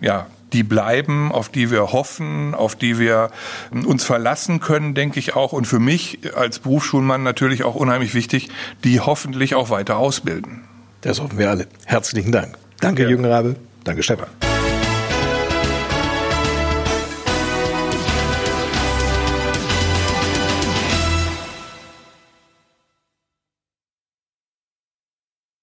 ja, 0.00 0.26
die 0.52 0.64
bleiben, 0.64 1.30
auf 1.30 1.50
die 1.50 1.70
wir 1.70 1.92
hoffen, 1.92 2.52
auf 2.54 2.74
die 2.74 2.98
wir 2.98 3.30
uns 3.70 4.02
verlassen 4.02 4.58
können, 4.58 4.94
denke 4.94 5.20
ich 5.20 5.36
auch. 5.36 5.52
Und 5.52 5.66
für 5.66 5.78
mich 5.78 6.18
als 6.34 6.58
Berufsschulmann 6.58 7.22
natürlich 7.22 7.62
auch 7.62 7.76
unheimlich 7.76 8.12
wichtig, 8.12 8.48
die 8.82 8.98
hoffentlich 8.98 9.54
auch 9.54 9.70
weiter 9.70 9.98
ausbilden. 9.98 10.62
Das 11.02 11.20
hoffen 11.20 11.38
wir 11.38 11.48
alle. 11.48 11.68
Herzlichen 11.86 12.32
Dank. 12.32 12.58
Danke, 12.80 13.04
ja. 13.04 13.08
Jürgen 13.08 13.24
Rabe. 13.24 13.54
Danke, 13.84 14.02
Stefan. 14.02 14.26